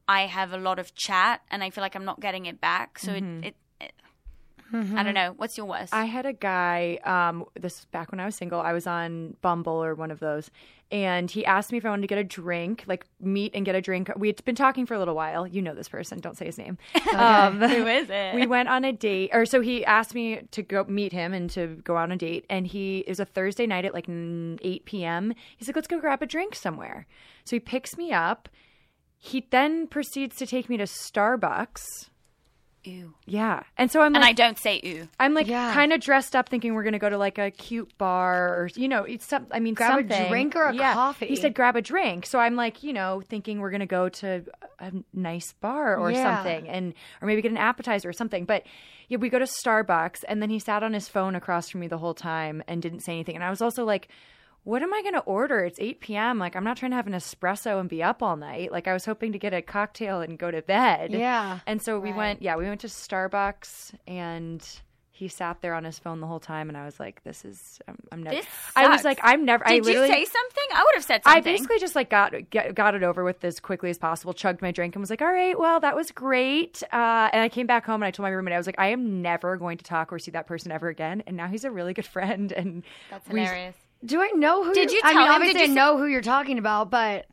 [0.07, 2.99] I have a lot of chat, and I feel like I'm not getting it back.
[2.99, 3.45] So Mhm.
[3.45, 3.47] it.
[3.47, 3.57] it,
[3.87, 3.93] it
[4.73, 5.35] I don't know.
[5.37, 5.95] What's your worst?
[5.95, 9.37] I had a guy, um, this was back when I was single, I was on
[9.41, 10.51] Bumble or one of those,
[10.91, 13.75] and he asked me if I wanted to get a drink, like meet and get
[13.75, 14.11] a drink.
[14.17, 15.47] We had been talking for a little while.
[15.47, 16.79] You know this person, don't say his name.
[17.15, 18.35] Um, Who is it?
[18.35, 21.49] we went on a date, or so he asked me to go meet him and
[21.51, 22.45] to go on a date.
[22.51, 25.33] And he it was a Thursday night at like mm, 8 p.m.
[25.57, 27.07] He's like, let's go grab a drink somewhere.
[27.45, 28.49] So he picks me up.
[29.19, 32.11] He then proceeds to take me to Starbucks.
[32.85, 33.15] Ew.
[33.25, 33.63] Yeah.
[33.79, 35.09] And so I'm And I don't say ew.
[35.19, 35.73] I'm like Yeah.
[35.73, 38.89] kind of dressed up, thinking we're gonna go to like a cute bar or you
[38.89, 39.47] know, it's some.
[39.51, 40.93] I mean, Grab a drink or a Yeah.
[40.95, 41.27] coffee?
[41.27, 44.45] He said grab a drink, so I'm like, you know, thinking we're gonna go to
[44.79, 46.23] a nice bar or Yeah.
[46.37, 48.45] something, and or maybe get an appetizer or something.
[48.45, 48.65] But
[49.09, 51.89] yeah, we go to Starbucks, and then he sat on his phone across from me
[51.89, 53.35] the whole time and didn't say anything.
[53.35, 54.09] And I was also like.
[54.65, 55.61] What am I going to order?
[55.61, 56.39] It's 8 p.m.
[56.39, 58.73] Like, I'm not trying to have an espresso and be up all night.
[58.73, 61.13] Like, I was hoping to get a cocktail and go to bed.
[61.13, 61.61] Yeah.
[61.67, 64.67] And so we went, yeah, we went to Starbucks and
[65.11, 66.69] he sat there on his phone the whole time.
[66.69, 69.65] And I was like, this is, I'm, I'm never, This I was like, I'm never,
[69.69, 70.65] I Did you say something?
[70.75, 71.39] I would have said something.
[71.39, 74.63] I basically just like got, get, got it over with as quickly as possible, chugged
[74.63, 76.83] my drink and was like, all right, well, that was great.
[76.91, 78.89] Uh, and I came back home and I told my roommate, I was like, I
[78.89, 81.23] am never going to talk or see that person ever again.
[81.27, 82.51] And now he's a really good friend.
[82.51, 83.77] And That's hilarious.
[84.05, 84.75] Do I know who?
[84.75, 87.27] Did you I mean, obviously, I know who you're talking about, but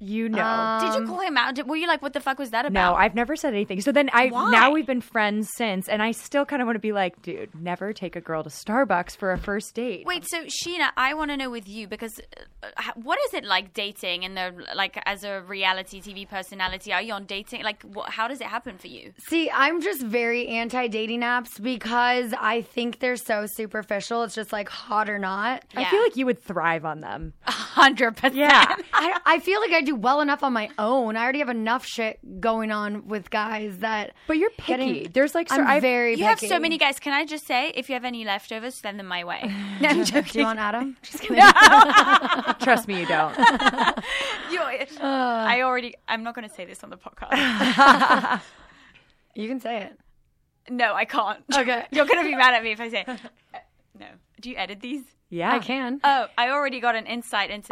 [0.00, 0.44] you know.
[0.44, 1.54] Um, Did you call him out?
[1.54, 2.72] Did, were you like, what the fuck was that about?
[2.72, 3.80] No, I've never said anything.
[3.80, 4.50] So then I Why?
[4.50, 7.50] now we've been friends since, and I still kind of want to be like, dude,
[7.54, 10.06] never take a girl to Starbucks for a first date.
[10.06, 12.20] Wait, so Scheana, I want to know with you because
[12.62, 16.92] uh, what is it like dating and the like as a reality TV personality?
[16.92, 17.62] Are you on dating?
[17.62, 19.12] Like, what, how does it happen for you?
[19.26, 24.22] See, I'm just very anti dating apps because I think they're so superficial.
[24.22, 25.64] It's just like hot or not.
[25.74, 27.32] I feel like you would thrive on them.
[27.42, 28.34] Hundred percent.
[28.34, 28.76] Yeah.
[28.92, 31.16] I, I feel like I do well enough on my own.
[31.16, 34.12] I already have enough shit going on with guys that.
[34.26, 34.92] But you're picky.
[35.02, 36.14] Getting- There's like, so I'm I've- very.
[36.16, 36.98] You have so many guys.
[36.98, 39.40] Can I just say, if you have any leftovers, send them my way.
[39.80, 40.32] No, I'm joking.
[40.32, 40.96] Do you want Adam?
[41.02, 41.36] Just kidding.
[42.60, 43.36] Trust me, you don't.
[44.50, 44.60] You-
[45.00, 45.94] I already.
[46.08, 48.40] I'm not going to say this on the podcast.
[49.34, 49.98] You can say it.
[50.68, 51.44] no, I can't.
[51.54, 51.86] Okay.
[51.92, 53.04] You're going to be mad at me if I say.
[53.06, 53.16] Uh,
[53.98, 54.06] no.
[54.40, 55.02] Do you edit these?
[55.30, 55.52] Yeah.
[55.54, 56.00] I can.
[56.02, 57.68] Oh, I already got an insight into.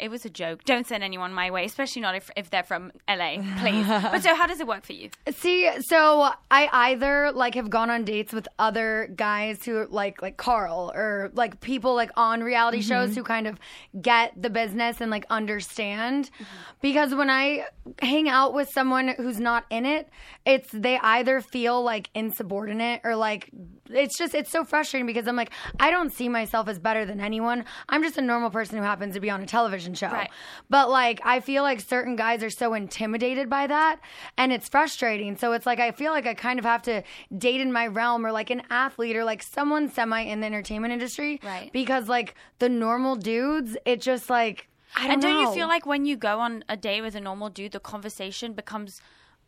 [0.00, 0.64] It was a joke.
[0.64, 3.86] Don't send anyone my way, especially not if, if they're from LA, please.
[3.88, 5.10] but so, how does it work for you?
[5.30, 10.38] See, so I either like have gone on dates with other guys who like like
[10.38, 12.88] Carl or like people like on reality mm-hmm.
[12.88, 13.58] shows who kind of
[14.00, 16.30] get the business and like understand.
[16.32, 16.44] Mm-hmm.
[16.80, 17.66] Because when I
[18.00, 20.08] hang out with someone who's not in it,
[20.46, 23.50] it's they either feel like insubordinate or like
[23.90, 27.20] it's just it's so frustrating because I'm like I don't see myself as better than
[27.20, 27.66] anyone.
[27.86, 30.08] I'm just a normal person who happens to be on a television show.
[30.08, 30.30] Right.
[30.70, 34.00] But like I feel like certain guys are so intimidated by that
[34.36, 35.36] and it's frustrating.
[35.36, 37.02] So it's like I feel like I kind of have to
[37.36, 40.92] date in my realm or like an athlete or like someone semi in the entertainment
[40.92, 41.40] industry.
[41.42, 41.72] Right.
[41.72, 45.48] Because like the normal dudes, it just like I don't and don't know.
[45.48, 48.52] you feel like when you go on a date with a normal dude, the conversation
[48.52, 49.00] becomes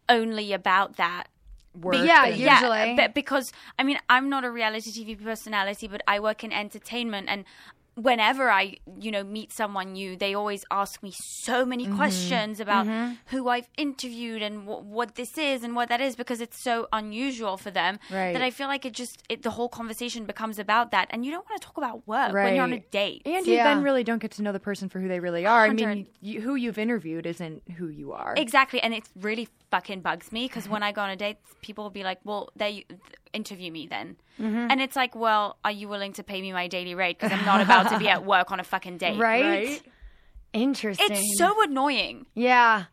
[0.09, 1.29] only about that?
[1.81, 2.97] Work yeah, and- usually.
[2.97, 7.29] but because I mean, I'm not a reality TV personality, but I work in entertainment,
[7.29, 7.45] and
[7.97, 11.97] whenever I, you know, meet someone new, they always ask me so many Mm-hmm.
[11.97, 12.87] questions about
[13.27, 16.89] who I've interviewed and wh- what this is and what that is because it's so
[16.93, 18.33] unusual for them Right.
[18.35, 21.31] that I feel like it just it, the whole conversation becomes about that, and you
[21.33, 23.23] don't want to talk about work when you're on a date.
[23.25, 23.65] And you Yeah.
[23.65, 25.65] then really don't get to know the person for who they really are.
[25.65, 28.35] I mean, you, who you've interviewed isn't who you are.
[28.37, 31.85] Exactly, and it really fucking bugs me because when I go on a date, people
[31.85, 32.85] will be like, "Well, they
[33.37, 34.71] interview me then," Mm-hmm.
[34.71, 37.19] and it's like, "Well, are you willing to pay me my daily rate?
[37.19, 39.45] Because I'm not about to be at work on a fucking date." Right?
[39.45, 39.83] Right?
[40.53, 41.07] Interesting.
[41.11, 42.27] It's so annoying.
[42.35, 42.85] yeah.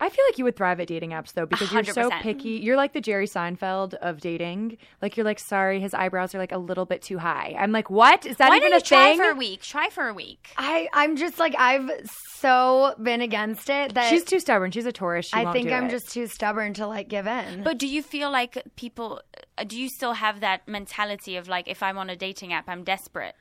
[0.00, 2.20] I feel like you would thrive at dating apps though because you're so 100%.
[2.20, 2.50] picky.
[2.50, 4.78] You're like the Jerry Seinfeld of dating.
[5.02, 7.56] Like you're like, sorry, his eyebrows are like a little bit too high.
[7.58, 8.24] I'm like, what?
[8.26, 9.18] Is that Why even don't a you try thing?
[9.18, 9.62] for a week?
[9.62, 10.50] Try for a week.
[10.56, 11.90] I I'm just like I've
[12.36, 14.70] so been against it that She's too stubborn.
[14.70, 15.26] She's a Taurus.
[15.26, 15.90] She I won't think do I'm it.
[15.90, 17.62] just too stubborn to like give in.
[17.64, 19.20] But do you feel like people?
[19.58, 22.68] uh, Do you still have that mentality of like, if I'm on a dating app,
[22.68, 23.34] I'm desperate?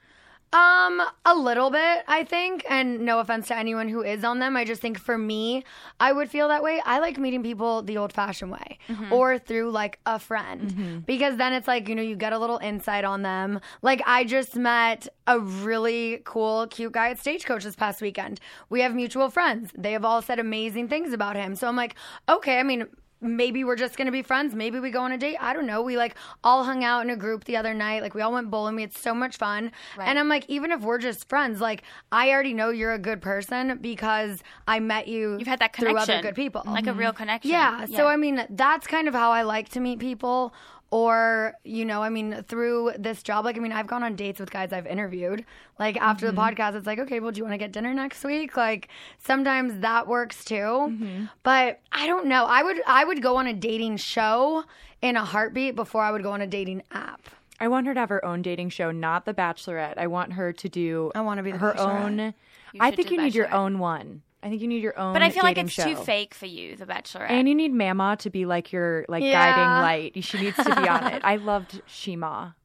[0.54, 4.56] Um, a little bit, I think, and no offense to anyone who is on them.
[4.56, 5.66] I just think for me,
[6.00, 6.82] I would feel that way.
[6.86, 8.80] I like meeting people the old-fashioned way,
[9.12, 12.60] or through like a friend, because then it's like you know you get a little
[12.60, 13.60] insight on them.
[13.82, 18.40] Like I just met a really cool, cute guy at Stagecoach this past weekend.
[18.70, 19.72] We have mutual friends.
[19.78, 21.58] They have all said amazing things about him.
[21.58, 21.96] So I'm like,
[22.30, 22.58] okay.
[22.58, 22.88] I mean
[23.22, 24.54] maybe we're just gonna be friends.
[24.54, 25.38] Maybe we go on a date.
[25.40, 25.82] I don't know.
[25.82, 28.02] We like all hung out in a group the other night.
[28.02, 28.76] Like we all went bowling.
[28.76, 29.72] We had so much fun.
[30.00, 33.22] And I'm like, even if we're just friends, like I already know you're a good
[33.22, 35.38] person because I met you.
[35.38, 37.18] You've had that through connection, other good people, like a real mm-hmm.
[37.18, 37.52] connection.
[37.52, 37.86] yeah.
[37.86, 40.54] So I mean, that's kind of how I like to meet people.
[40.90, 44.40] Or, you know, I mean, through this job, like, I mean, I've gone on dates
[44.40, 45.44] with guys I've interviewed.
[45.80, 46.62] Like, after the mm-hmm.
[46.62, 48.56] podcast, it's like, okay, well, do you want to get dinner next week?
[48.56, 50.56] Like, sometimes that works too.
[50.56, 51.26] Mm-hmm.
[51.44, 52.46] But I don't know.
[52.46, 54.64] I would, I would go on a dating show
[55.02, 57.30] in a heartbeat before I would go on a dating app.
[57.60, 59.98] I want her to have her own dating show, not The Bachelorette.
[59.98, 61.12] I want her to do.
[61.16, 62.04] I wanna be The her Bachelorette.
[62.04, 62.34] own.
[62.80, 64.22] I think you need your own one.
[64.44, 65.14] I think you need your own.
[65.14, 65.84] But I feel like it's show.
[65.84, 67.30] too fake for you, The Bachelorette.
[67.32, 69.32] And you need Mama to be like your like Yeah.
[69.34, 69.82] guiding
[70.14, 70.24] light.
[70.24, 71.22] She needs to be on it.
[71.26, 72.56] I loved Shima.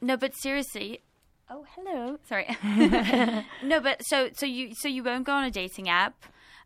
[0.00, 1.00] No, but seriously.
[1.50, 2.18] Oh, hello.
[2.28, 2.46] Sorry.
[3.62, 6.24] no, but so so you so you won't go on a dating app.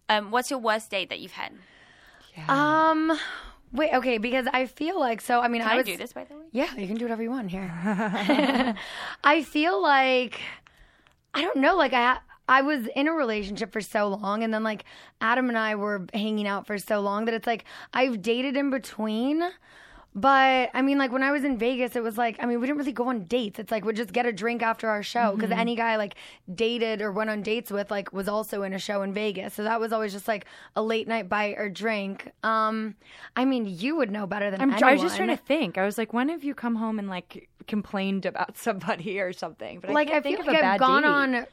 [0.09, 1.53] Um, what's your worst date that you've had?
[2.49, 3.19] Um,
[3.73, 5.87] wait, okay, because I feel like, so, I mean, Can I I, was.
[5.87, 6.43] do this by the way?
[6.53, 7.71] Yeah, you can do whatever you want here.
[9.25, 10.41] I feel like
[11.33, 14.62] I don't know, like I I was in a relationship for so long and then
[14.62, 14.84] like
[15.20, 18.70] Adam and I were hanging out for so long that it's like I've dated in
[18.70, 19.42] between.
[20.16, 22.66] But I mean, like when I was in Vegas, it was like I mean, we
[22.68, 23.59] didn't really go on dates.
[23.59, 26.14] It's like we'd just get a drink after our show because any guy I, like
[26.55, 29.55] dated or went on dates with like was also in a show in Vegas.
[29.55, 30.45] So that was always just like
[30.76, 32.30] a late night bite or drink.
[32.45, 32.95] Um,
[33.34, 34.88] I mean, you would know better than I'm, anyone.
[34.88, 35.78] I was just trying to think.
[35.78, 39.80] I was like, when have you come home and like complained about somebody or something?
[39.80, 41.09] But like I, I, can't think feel like I've gone date.
[41.09, 41.47] on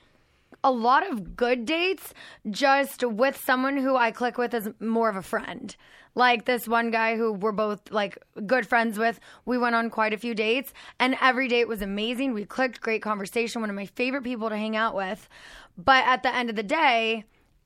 [0.64, 2.14] a lot of good dates
[2.50, 5.76] just with someone who I click with as more of a friend.
[6.14, 9.20] Like this one guy who we're both like good friends with.
[9.46, 12.34] We went on quite a few dates and every date was amazing.
[12.34, 15.30] We clicked, great conversation, one of my favorite people to hang out with.
[15.78, 17.24] But at the end of the day,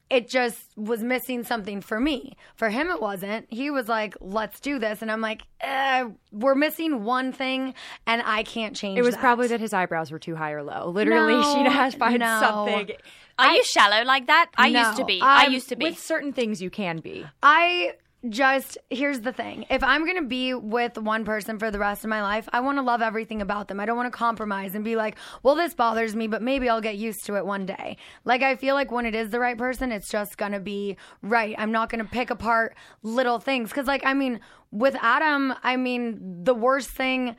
[0.10, 2.38] it just was missing something for me.
[2.56, 3.48] For him, it wasn't.
[3.50, 5.02] He was like, let's do this.
[5.02, 7.74] And I'm like, eh, we're missing one thing
[8.06, 9.22] and I can't change It was that.
[9.22, 10.90] probably that his eyebrows were too high or low.
[10.90, 12.40] Literally, No, she has to find no.
[12.40, 12.96] something.
[13.40, 14.52] Are you shallow like that?
[14.58, 15.20] I No, used to be.
[15.22, 15.86] I I'm- used to be.
[15.86, 17.26] With certain things, you can be.
[17.42, 17.94] I
[18.30, 19.66] just here's the thing.
[19.70, 22.60] If I'm going to be with one person for the rest of my life, I
[22.60, 23.80] want to love everything about them.
[23.80, 26.82] I don't want to compromise and be like, "Well, this bothers me, but maybe I'll
[26.82, 29.58] get used to it one day." Like I feel like when it is the right
[29.58, 31.56] person, it's just going to be right.
[31.58, 34.40] I'm not going to pick apart little things cuz like I mean,
[34.72, 37.36] with Adam, I mean, the worst thing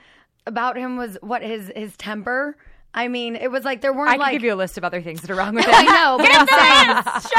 [0.46, 2.56] about him was what his his temper.
[2.94, 4.84] I mean, it was like there weren't I could like give you a list of
[4.84, 7.30] other things that are wrong with I know, but I'm saying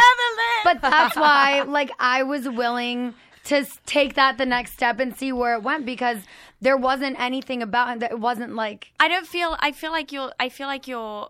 [0.64, 3.14] but that's why like I was willing
[3.48, 6.20] to take that the next step and see where it went because
[6.62, 9.56] there wasn't anything about him that it wasn't like I don't feel.
[9.60, 10.32] I feel like you're.
[10.40, 11.30] I feel like you're.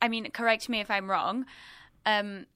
[0.00, 1.44] I mean, correct me if I'm wrong.
[2.06, 2.46] Um,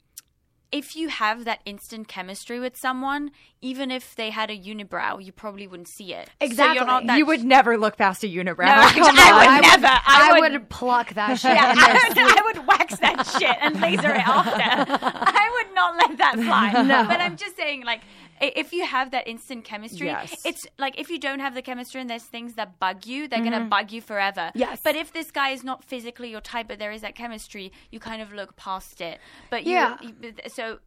[0.73, 3.31] if you have that instant chemistry with someone,
[3.63, 6.27] even if they had a unibrow, you probably wouldn't see it.
[6.27, 6.75] So Exactly.
[6.77, 8.67] you're not that you would never look past a unibrow.
[8.67, 8.75] No,
[9.07, 9.55] Come I on.
[9.55, 9.87] would never.
[9.87, 10.53] I, I would.
[10.53, 11.53] would, pluck that shit.
[11.55, 12.19] yeah, in I, would.
[12.19, 14.61] I would wax that shit and laser it after.
[15.07, 16.83] I would not let that fly.
[16.83, 17.05] No.
[17.07, 18.05] But I'm just saying, like, I-
[18.41, 20.45] If you have that instant chemistry, Yes.
[20.45, 23.43] it's like if you don't have the chemistry and there's things that bug you, they're
[23.43, 23.69] gonna mm-hmm.
[23.69, 24.51] bug you forever.
[24.55, 24.81] Yes.
[24.83, 28.01] But if this guy is not physically your type, but there is that chemistry, you
[28.01, 29.21] kind of look past it.
[29.51, 29.97] But you, Yeah.
[30.03, 30.79] you- so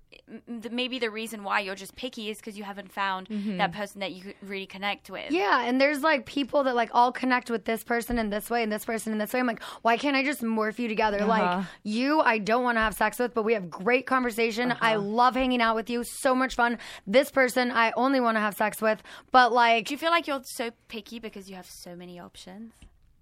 [0.72, 3.58] maybe the reason why you're just picky is because you haven't found Mm-hmm.
[3.58, 5.32] that person that you could really connect with.
[5.32, 8.64] Yeah, and there's like people that like all connect with this person in this way
[8.64, 9.40] and this person in this way.
[9.40, 11.26] I'm like, why can't I just morph you together?
[11.26, 14.74] Like you, I don't want to have sex with, but we have great conversation.
[14.82, 16.78] I love hanging out with you, so much fun.
[17.06, 19.02] This person, I only want to have sex with,
[19.32, 22.74] but like, Do you feel like you're so picky because you have so many options?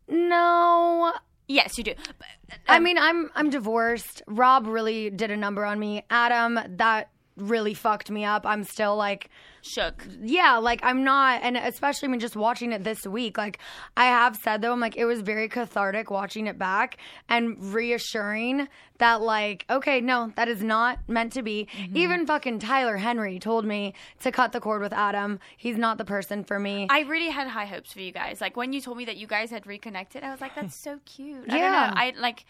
[0.10, 1.14] no.
[1.48, 1.94] Yes, you do.
[2.18, 2.28] But,
[2.68, 4.22] I um, mean, I'm I'm divorced.
[4.28, 6.04] Rob really did a number on me.
[6.10, 8.46] Adam, that really fucked me up.
[8.46, 9.30] I'm still like
[9.62, 10.06] shook.
[10.22, 13.38] yeah, like I'm not, and especially I mean, just watching it this week.
[13.38, 13.60] Like
[13.96, 16.98] I have said though, I'm like it was very cathartic watching it back
[17.30, 18.68] and reassuring
[19.00, 21.68] that like okay, no, that is not meant to be.
[21.78, 21.98] Mm-hmm.
[21.98, 25.40] Even fucking Tyler Henry told me to cut the cord with Adam.
[25.58, 26.88] He's not the person for me.
[26.90, 28.42] I really had high hopes for you guys.
[28.42, 31.00] Like when you told me that you guys had reconnected, I was like, "That's so
[31.06, 31.86] cute." I Yeah.
[31.86, 32.02] don't know.
[32.02, 32.46] I like.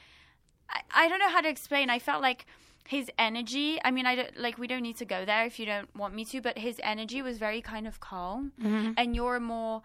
[0.69, 1.89] I, I don't know how to explain.
[1.89, 2.45] I felt like
[2.87, 3.79] his energy.
[3.83, 4.57] I mean, I don't like.
[4.57, 6.41] We don't need to go there if you don't want me to.
[6.41, 8.91] But his energy was very kind of calm, Mm-hmm.
[8.97, 9.81] and you're more.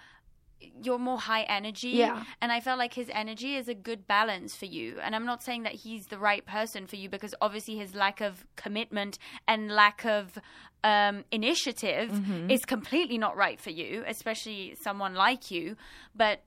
[0.80, 2.22] You're more high energy, Yeah.
[2.40, 5.00] and I felt like his energy is a good balance for you.
[5.02, 8.20] And I'm not saying that he's the right person for you because obviously his lack
[8.20, 10.38] of commitment and lack of
[10.84, 12.48] um, initiative Mm-hmm.
[12.48, 15.74] is completely not right for you, especially someone like you.
[16.14, 16.44] But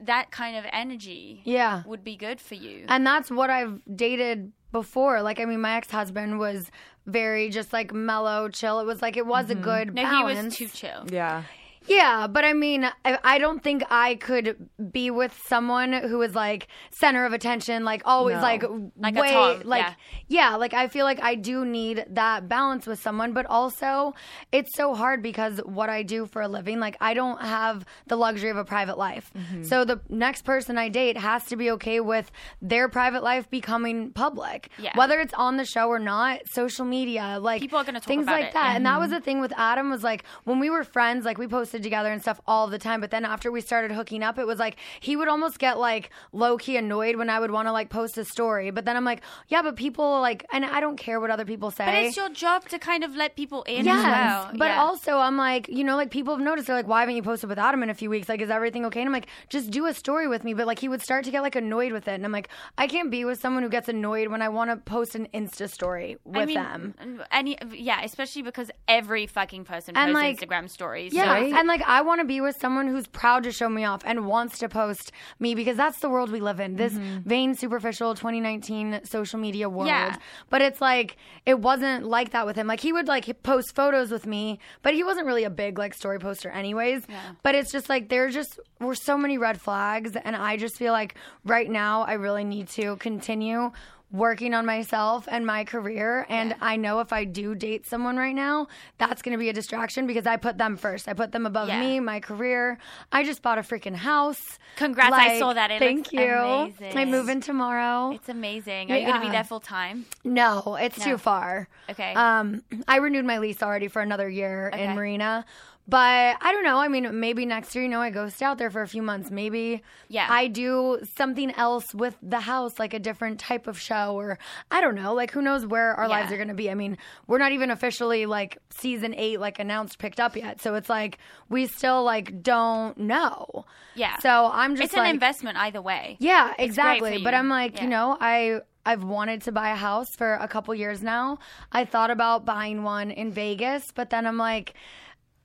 [0.00, 1.82] that kind of energy Yeah.
[1.86, 2.84] would be good for you.
[2.88, 5.22] And that's what I've dated before.
[5.22, 6.70] Like, I mean, my ex husband was
[7.06, 8.80] very just like mellow, chill.
[8.80, 9.62] It was like it was a mm-hmm.
[9.62, 10.56] good no, balance.
[10.56, 11.04] he was too chill.
[11.10, 11.44] Yeah.
[11.88, 16.34] Yeah, but I mean, I, I don't think I could be with someone who is
[16.34, 18.42] like center of attention, like always No.
[18.42, 18.62] like
[18.96, 19.86] Like a way, Tom, like
[20.28, 20.56] yeah.
[20.56, 24.14] like I feel like I do need that balance with someone, but also
[24.52, 28.16] it's so hard because what I do for a living, like I don't have the
[28.16, 29.30] luxury of a private life.
[29.36, 29.62] Mm-hmm.
[29.64, 32.30] So the next person I date has to be okay with
[32.60, 34.92] their private life becoming public, Yeah.
[34.96, 36.48] whether it's on the show or not.
[36.48, 38.76] Social media, like People are gonna talk things about like it, that, yeah.
[38.76, 41.46] and that was the thing with Adam was like when we were friends, like we
[41.46, 43.00] posted together and stuff all the time.
[43.00, 46.10] But then after we started hooking up, it was like he would almost get like
[46.32, 48.70] low key annoyed when I would want to like post a story.
[48.70, 51.70] But then I'm like, yeah, but people like, and I don't care what other people
[51.70, 51.84] say.
[51.86, 54.50] But it's your job to kind of let people in Yes, well.
[54.56, 54.80] but Yeah.
[54.80, 56.66] also I'm like, you know, like people have noticed.
[56.66, 58.28] They're like, why haven't you posted without him in a few weeks?
[58.28, 59.00] Like, is everything okay?
[59.00, 60.54] And I'm like, just do a story with me.
[60.54, 62.48] But like, he would start to get like annoyed with it, and I'm like,
[62.78, 65.68] I can't be with someone who gets annoyed when I want to post an Insta
[65.70, 67.22] story with I mean, them.
[67.30, 71.12] Any, yeah, especially because every fucking person And, posts like- Instagram stories.
[71.12, 73.84] Yeah, so- and like I want to be with someone who's proud to show me
[73.84, 76.76] off and wants to post me because that's the world we live in.
[76.76, 77.28] This mm-hmm.
[77.28, 79.88] vain, superficial 2019 social media world.
[79.88, 80.16] Yeah.
[80.50, 82.66] But it's like it wasn't like that with him.
[82.66, 85.94] Like he would like post photos with me, but he wasn't really a big like
[85.94, 87.04] story poster anyways.
[87.42, 90.92] But it's just like there just were so many red flags and I just feel
[90.92, 91.14] like
[91.44, 93.72] right now I really need to continue
[94.12, 98.34] working on myself and my career and I know if I do date someone right
[98.34, 101.44] now that's going to be a distraction because I put them first I put them
[101.44, 101.80] above Yeah.
[101.80, 102.78] me my career
[103.10, 105.72] I just bought a freaking house Congrats, I saw that.
[105.72, 106.96] It thank you amazing.
[106.96, 108.92] I move in tomorrow It's amazing.
[108.92, 109.32] Are you going to be Yeah.
[109.32, 110.06] there full time?
[110.22, 111.04] no it's No.
[111.04, 112.14] too far Okay.
[112.14, 114.84] um I renewed my lease already for another year Okay.
[114.84, 115.44] in Marina
[115.88, 116.78] but I don't know.
[116.78, 119.02] I mean, maybe next year, you know, I go stay out there for a few
[119.02, 119.30] months.
[119.30, 120.26] Maybe Yeah.
[120.28, 124.38] I do something else with the house, like a different type of show, or
[124.70, 125.14] I don't know.
[125.14, 126.70] Like, who knows where our lives are going to be?
[126.70, 130.60] I mean, we're not even officially like season eight, like announced, picked up yet.
[130.60, 131.18] So it's like
[131.48, 133.64] we still like don't know.
[133.94, 134.18] Yeah.
[134.18, 136.16] So I'm just it's like, an investment either way.
[136.18, 137.22] yeah, It's exactly.
[137.22, 137.34] But.
[137.34, 141.02] I'm like, you know, I I've wanted to buy a house for a couple years
[141.02, 141.38] now.
[141.70, 144.74] I thought about buying one in Vegas, but then I'm like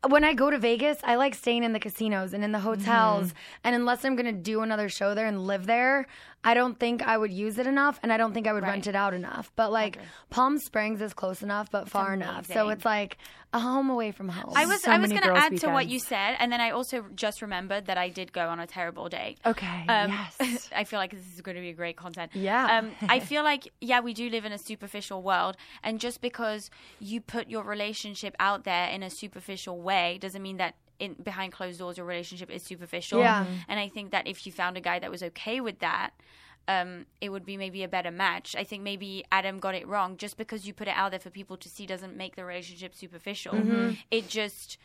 [0.08, 3.28] when I go to Vegas, I like staying in the casinos and in the hotels.
[3.28, 3.38] Mm-hmm.
[3.66, 6.08] And unless I'm going to do another show there and live there,
[6.44, 8.88] I don't think I would use it enough and I don't think I would rent
[8.88, 9.52] it out enough.
[9.56, 12.48] But like Palm Springs is close enough, but far enough.
[12.48, 13.18] So it's like
[13.54, 14.54] a home away from home.
[14.56, 16.72] I was So I was going to add to what you said, and then I
[16.72, 19.39] also just remembered that I did go on a terrible date.
[19.46, 19.86] Okay.
[19.88, 20.70] Um, yes.
[20.76, 22.32] I feel like this is going to be great content.
[22.34, 22.78] Yeah.
[22.78, 25.58] Um, I feel like, yeah, we do live in a superficial world.
[25.84, 26.70] And just because
[27.00, 31.54] you put your relationship out there in a superficial way doesn't mean that in, behind
[31.54, 33.20] closed doors your relationship is superficial.
[33.20, 33.46] Yeah.
[33.68, 36.12] And I think that if you found a guy that was okay with that,
[36.68, 38.56] um, it would be maybe a better match.
[38.56, 40.18] I think maybe Adam got it wrong.
[40.18, 42.94] Just because you put it out there for people to see doesn't make the relationship
[42.96, 43.54] superficial.
[43.54, 43.92] Mm-hmm.
[44.12, 44.78] It just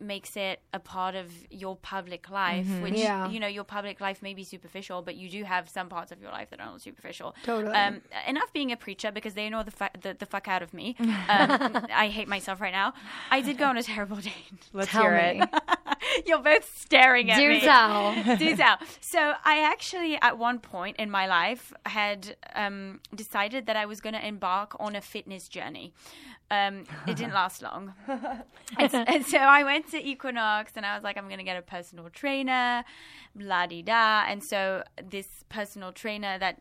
[0.00, 2.82] makes it a part of your public life, Mhm.
[2.82, 3.28] which Yeah.
[3.28, 6.20] you know your public life may be superficial, but you do have some parts of
[6.20, 7.34] your life that are not superficial.
[7.44, 7.74] Totally.
[7.74, 10.74] Um, enough being a preacher because they know the, fu- the the fuck out of
[10.74, 10.96] me.
[10.98, 11.08] Um,
[11.94, 12.92] I hate myself right now.
[13.30, 14.68] I did go on a terrible date.
[14.72, 15.42] Let's Tell hear me.
[15.42, 16.26] it.
[16.26, 17.60] You're both staring at Do me.
[17.60, 18.36] tell.
[18.36, 18.78] Do tell.
[19.00, 24.00] So I actually, at one point in my life, had um, decided that I was
[24.00, 25.94] going to embark on a fitness journey.
[26.50, 27.94] Um, it didn't last long.
[28.78, 31.44] and, so- and so I went to Equinox and I was like, I'm going to
[31.44, 32.84] get a personal trainer,
[33.34, 34.24] blah di da.
[34.28, 36.58] And so this personal trainer that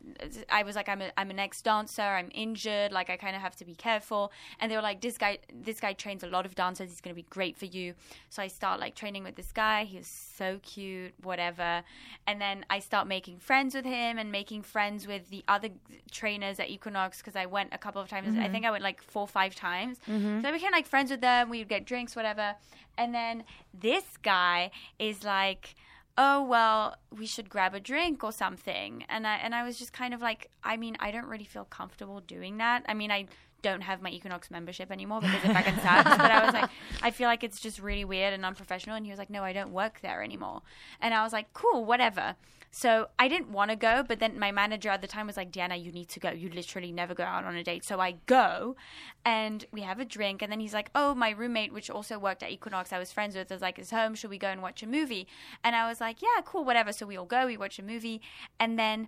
[0.49, 3.41] I was like, I'm, a, I'm an ex dancer, I'm injured, like I kind of
[3.41, 4.31] have to be careful.
[4.59, 6.89] And they were like, this guy, this guy trains a lot of dancers.
[6.89, 7.93] He's going to be great for you.
[8.29, 9.83] So I start like training with this guy.
[9.83, 11.83] He was so cute, whatever.
[12.25, 15.69] And then I start making friends with him and making friends with the other
[16.09, 18.37] trainers at Equinox because I went a couple of times.
[18.37, 19.72] I think I went like four or five times.
[20.07, 20.41] Mm-hmm.
[20.41, 21.49] So I became like friends with them.
[21.49, 22.55] We would get drinks, whatever.
[22.97, 23.43] And then
[23.73, 25.75] this guy is like,
[26.17, 29.03] oh well we should grab a drink or something.
[29.09, 31.65] And i and i was just kind of like i mean i don't really feel
[31.65, 32.85] comfortable doing that.
[32.87, 33.25] I mean i
[33.63, 36.69] don't have my equinox membership anymore because it fucking sucks but i was like
[37.01, 38.95] i feel like it's just really weird and unprofessional.
[38.95, 40.61] And he was like no i don't work there anymore.
[41.01, 42.35] And i was like cool whatever
[42.75, 45.51] so I didn't want to go, but then my manager at the time was like,
[45.51, 46.31] Diana, you need to go.
[46.31, 47.85] You literally never go out on a date.
[47.85, 48.75] So I go
[49.23, 50.41] and we have a drink.
[50.41, 53.35] And then he's like, Oh, my roommate, which also worked at Equinox, I was friends
[53.35, 54.15] with, was like, Is home.
[54.15, 55.27] Should we go and watch a movie?
[55.63, 56.91] And I was like, Yeah, cool, whatever.
[56.91, 58.21] So we all go, we watch a movie.
[58.59, 59.07] And then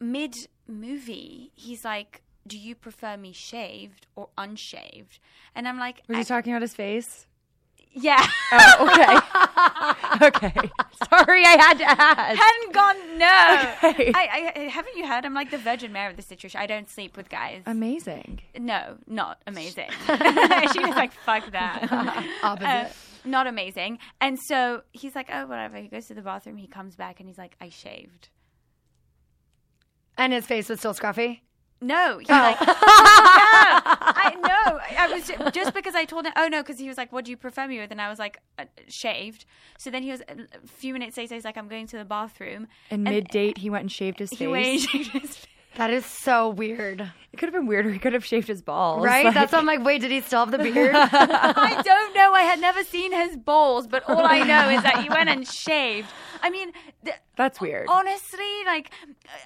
[0.00, 0.34] mid
[0.66, 5.18] movie, he's like, Do you prefer me shaved or unshaved?
[5.54, 7.26] And I'm like, Was you talking about his face?
[7.92, 8.26] Yeah.
[8.50, 9.44] Oh, okay.
[10.22, 10.70] okay.
[11.10, 12.38] Sorry, I had to ask.
[12.38, 13.90] hadn't gone no.
[13.90, 14.12] Okay.
[14.14, 15.24] I, I haven't you heard?
[15.24, 16.60] I'm like the Virgin Mary of the situation.
[16.60, 17.62] I don't sleep with guys.
[17.66, 18.40] Amazing.
[18.58, 19.90] no, not amazing.
[20.06, 22.68] she was like, "Fuck that." Opposite.
[22.68, 22.88] Uh,
[23.24, 23.98] not amazing.
[24.20, 26.56] And so he's like, "Oh, whatever." He goes to the bathroom.
[26.56, 28.28] He comes back and he's like, "I shaved."
[30.18, 31.40] and his face was still scruffy.
[31.80, 32.74] No, he's like, no,
[34.16, 34.80] I know.
[34.98, 36.32] I was ju- just because I told him.
[36.36, 38.18] Oh no, because he was like, "What do you prefer me with?" And I was
[38.18, 39.44] like, uh, "Shaved."
[39.78, 41.34] So then he was a few minutes later.
[41.34, 44.30] He's like, "I'm going to the bathroom." And mid date, he went and shaved his
[44.30, 44.38] face.
[44.38, 45.46] He went and shaved his face.
[45.76, 47.00] That is so weird.
[47.32, 47.90] It could have been weirder.
[47.90, 49.04] He could have shaved his balls.
[49.04, 49.26] Right?
[49.26, 50.94] Like- That's why I'm like, wait, did he still have the beard?
[50.96, 52.32] I don't know.
[52.32, 55.46] I had never seen his balls, but all I know is that he went and
[55.46, 56.08] shaved.
[56.42, 56.72] I mean,
[57.04, 57.86] th- That's weird.
[57.88, 58.90] honestly, like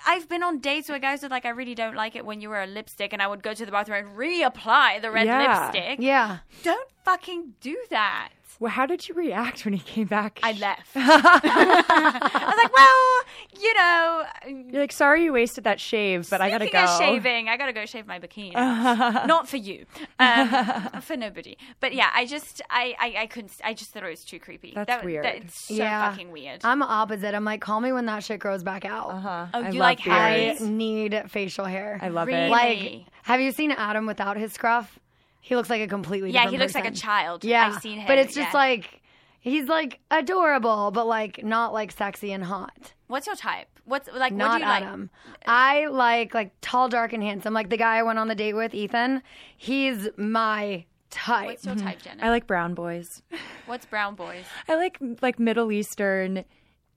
[0.06, 2.50] I've been on dates where guys are like, I really don't like it when you
[2.50, 5.64] wear a lipstick, and I would go to the bathroom and reapply the red Yeah.
[5.66, 5.98] lipstick.
[6.00, 6.38] yeah.
[6.62, 8.30] Don't fucking do that.
[8.62, 10.38] Well, how did you react when he came back?
[10.40, 10.86] I left.
[10.94, 14.24] I was like, well, you know,
[14.70, 16.78] You're like, sorry you wasted that shave, but I gotta go.
[16.84, 18.52] of shaving, I gotta go shave my bikini.
[19.26, 19.84] Not for you,
[20.20, 20.48] um,
[21.02, 21.56] for nobody.
[21.80, 23.52] But yeah, I just, I, I, I couldn't.
[23.64, 24.72] I just thought it was too creepy.
[24.76, 25.24] That's That- weird.
[25.24, 26.10] That's so Yeah.
[26.10, 26.60] fucking weird.
[26.62, 27.34] I'm opposite.
[27.34, 29.10] I'm like, call me when that shit grows back out.
[29.10, 29.46] Uh-huh.
[29.54, 30.62] Oh, I you love like beards.
[30.62, 31.98] I need facial hair.
[32.00, 32.46] I love Really?
[32.46, 32.50] it.
[32.50, 35.00] Like, have you seen Adam without his scruff?
[35.45, 37.45] He looks like a completely yeah, different he looks like a child.
[37.45, 38.07] Yeah, I've seen him.
[38.07, 38.59] but it's just yeah.
[38.59, 39.03] like
[39.40, 42.95] he's like adorable, but like not like sexy and hot.
[43.09, 43.66] what's your type?
[43.84, 44.30] What's like?
[44.30, 44.82] what Not do you like?
[44.84, 45.11] Adam.
[45.45, 47.53] I like like tall, dark, and handsome.
[47.53, 49.20] Like the guy I went on the date with, Ethan.
[49.57, 51.47] He's my type.
[51.47, 52.24] What's your type, Jenna?
[52.24, 53.20] I like brown boys.
[53.66, 54.45] What's brown boys?
[54.68, 56.45] I like like Middle Eastern,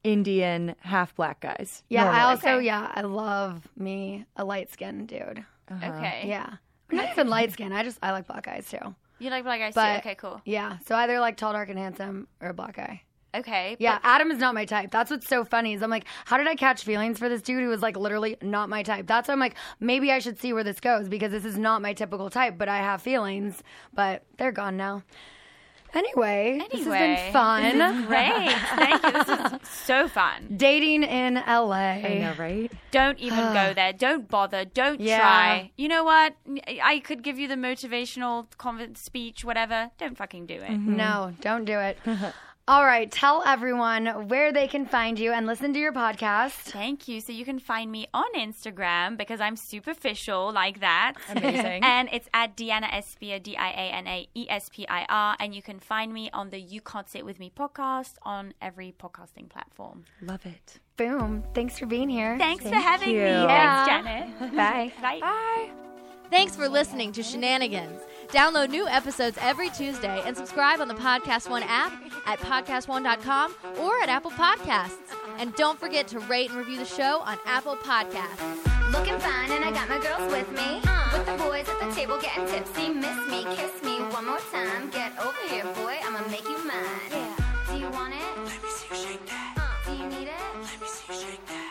[0.04, 1.84] Indian, half black guys.
[1.90, 2.66] yeah, I also Okay.
[2.68, 5.44] yeah, I love me a light skinned dude.
[5.68, 5.94] Uh-huh.
[5.94, 6.26] Okay.
[6.28, 6.58] Yeah,
[6.92, 7.72] not even light skin.
[7.72, 8.96] I just I like black eyes too.
[9.20, 10.00] You like black eyes But too?
[10.00, 10.42] Okay, cool.
[10.46, 13.02] Yeah, so either like tall, dark, and handsome, or a black guy.
[13.36, 13.76] Okay.
[13.80, 14.92] Yeah, Adam is not my type.
[14.92, 17.62] That's what's so funny is I'm like, how did I catch feelings for this dude
[17.62, 19.08] who was like literally not my type?
[19.08, 21.82] That's why I'm like, maybe I should see where this goes because this is not
[21.82, 23.62] my typical type, but I have feelings,
[23.94, 25.04] but they're gone now.
[25.96, 27.64] Anyway, this has been fun.
[27.64, 28.52] This is great.
[28.76, 29.12] Thank you.
[29.12, 29.30] This
[29.64, 30.54] is so fun.
[30.56, 31.72] Dating in LA.
[31.74, 32.72] I know, right?
[32.92, 33.94] Don't even go there.
[33.94, 34.66] Don't bother.
[34.66, 35.20] Don't Yeah.
[35.20, 35.72] try.
[35.78, 36.36] You know what?
[36.84, 39.92] I could give you the motivational conv- speech, whatever.
[39.98, 40.78] Don't fucking do it.
[40.78, 41.98] No, don't do it.
[42.68, 46.72] All right, tell everyone where they can find you and listen to your podcast.
[46.72, 47.22] Thank you.
[47.22, 51.14] So you can find me on Instagram because I'm superficial like that.
[51.30, 51.84] Amazing.
[51.84, 55.36] and it's at Diana Espir, D I A N A E S P I R.
[55.40, 58.96] And you can find me on the You Can't Sit With Me podcast on every
[59.00, 60.06] podcasting platform.
[60.24, 60.80] Love it.
[60.98, 61.44] Boom.
[61.54, 62.36] Thanks for being here.
[62.40, 63.16] Thanks for having you.
[63.18, 63.26] me.
[63.26, 63.86] Yeah.
[63.86, 64.56] Thanks, Janet.
[64.56, 64.92] Bye.
[65.02, 65.20] Bye.
[65.20, 65.95] Bye.
[66.30, 68.02] Thanks for listening to Scheananigans.
[68.30, 71.94] Download new episodes every Tuesday and subscribe on the Podcast One app
[72.26, 74.98] at podcastone.com or at Apple Podcasts.
[75.38, 78.92] And don't forget to rate and review the show on Apple Podcasts.
[78.92, 80.82] Looking fine, and I got my girls with me.
[80.88, 82.90] Uh, with the boys at the table getting tipsy.
[82.90, 84.90] Miss me, kiss me one more time.
[84.90, 85.96] Get over here, boy.
[86.04, 87.12] I'ma make you mine.
[87.12, 87.36] Yeah.
[87.72, 88.38] Do you want it?
[88.38, 89.56] Let me see you shake that.
[89.58, 90.44] Uh, do you need it?
[90.62, 91.65] Let me see you shake that.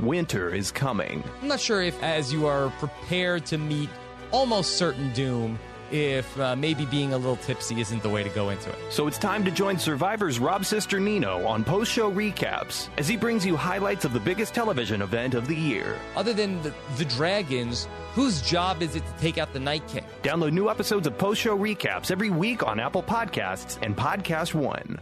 [0.00, 1.22] Winter is coming.
[1.42, 3.88] I'm not sure if, as you are prepared to meet
[4.30, 5.58] almost certain doom,
[5.90, 8.76] if uh, maybe being a little tipsy isn't the way to go into it.
[8.90, 13.46] So it's time to join Survivor's Rob Cesternino on post show recaps as he brings
[13.46, 15.96] you highlights of the biggest television event of the year.
[16.16, 20.04] Other than the, the dragons, whose job is it to take out the Night King?
[20.22, 24.98] Download new episodes of post show recaps every week on Apple Podcasts and Podcast One.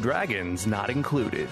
[0.00, 1.48] Dragons not included.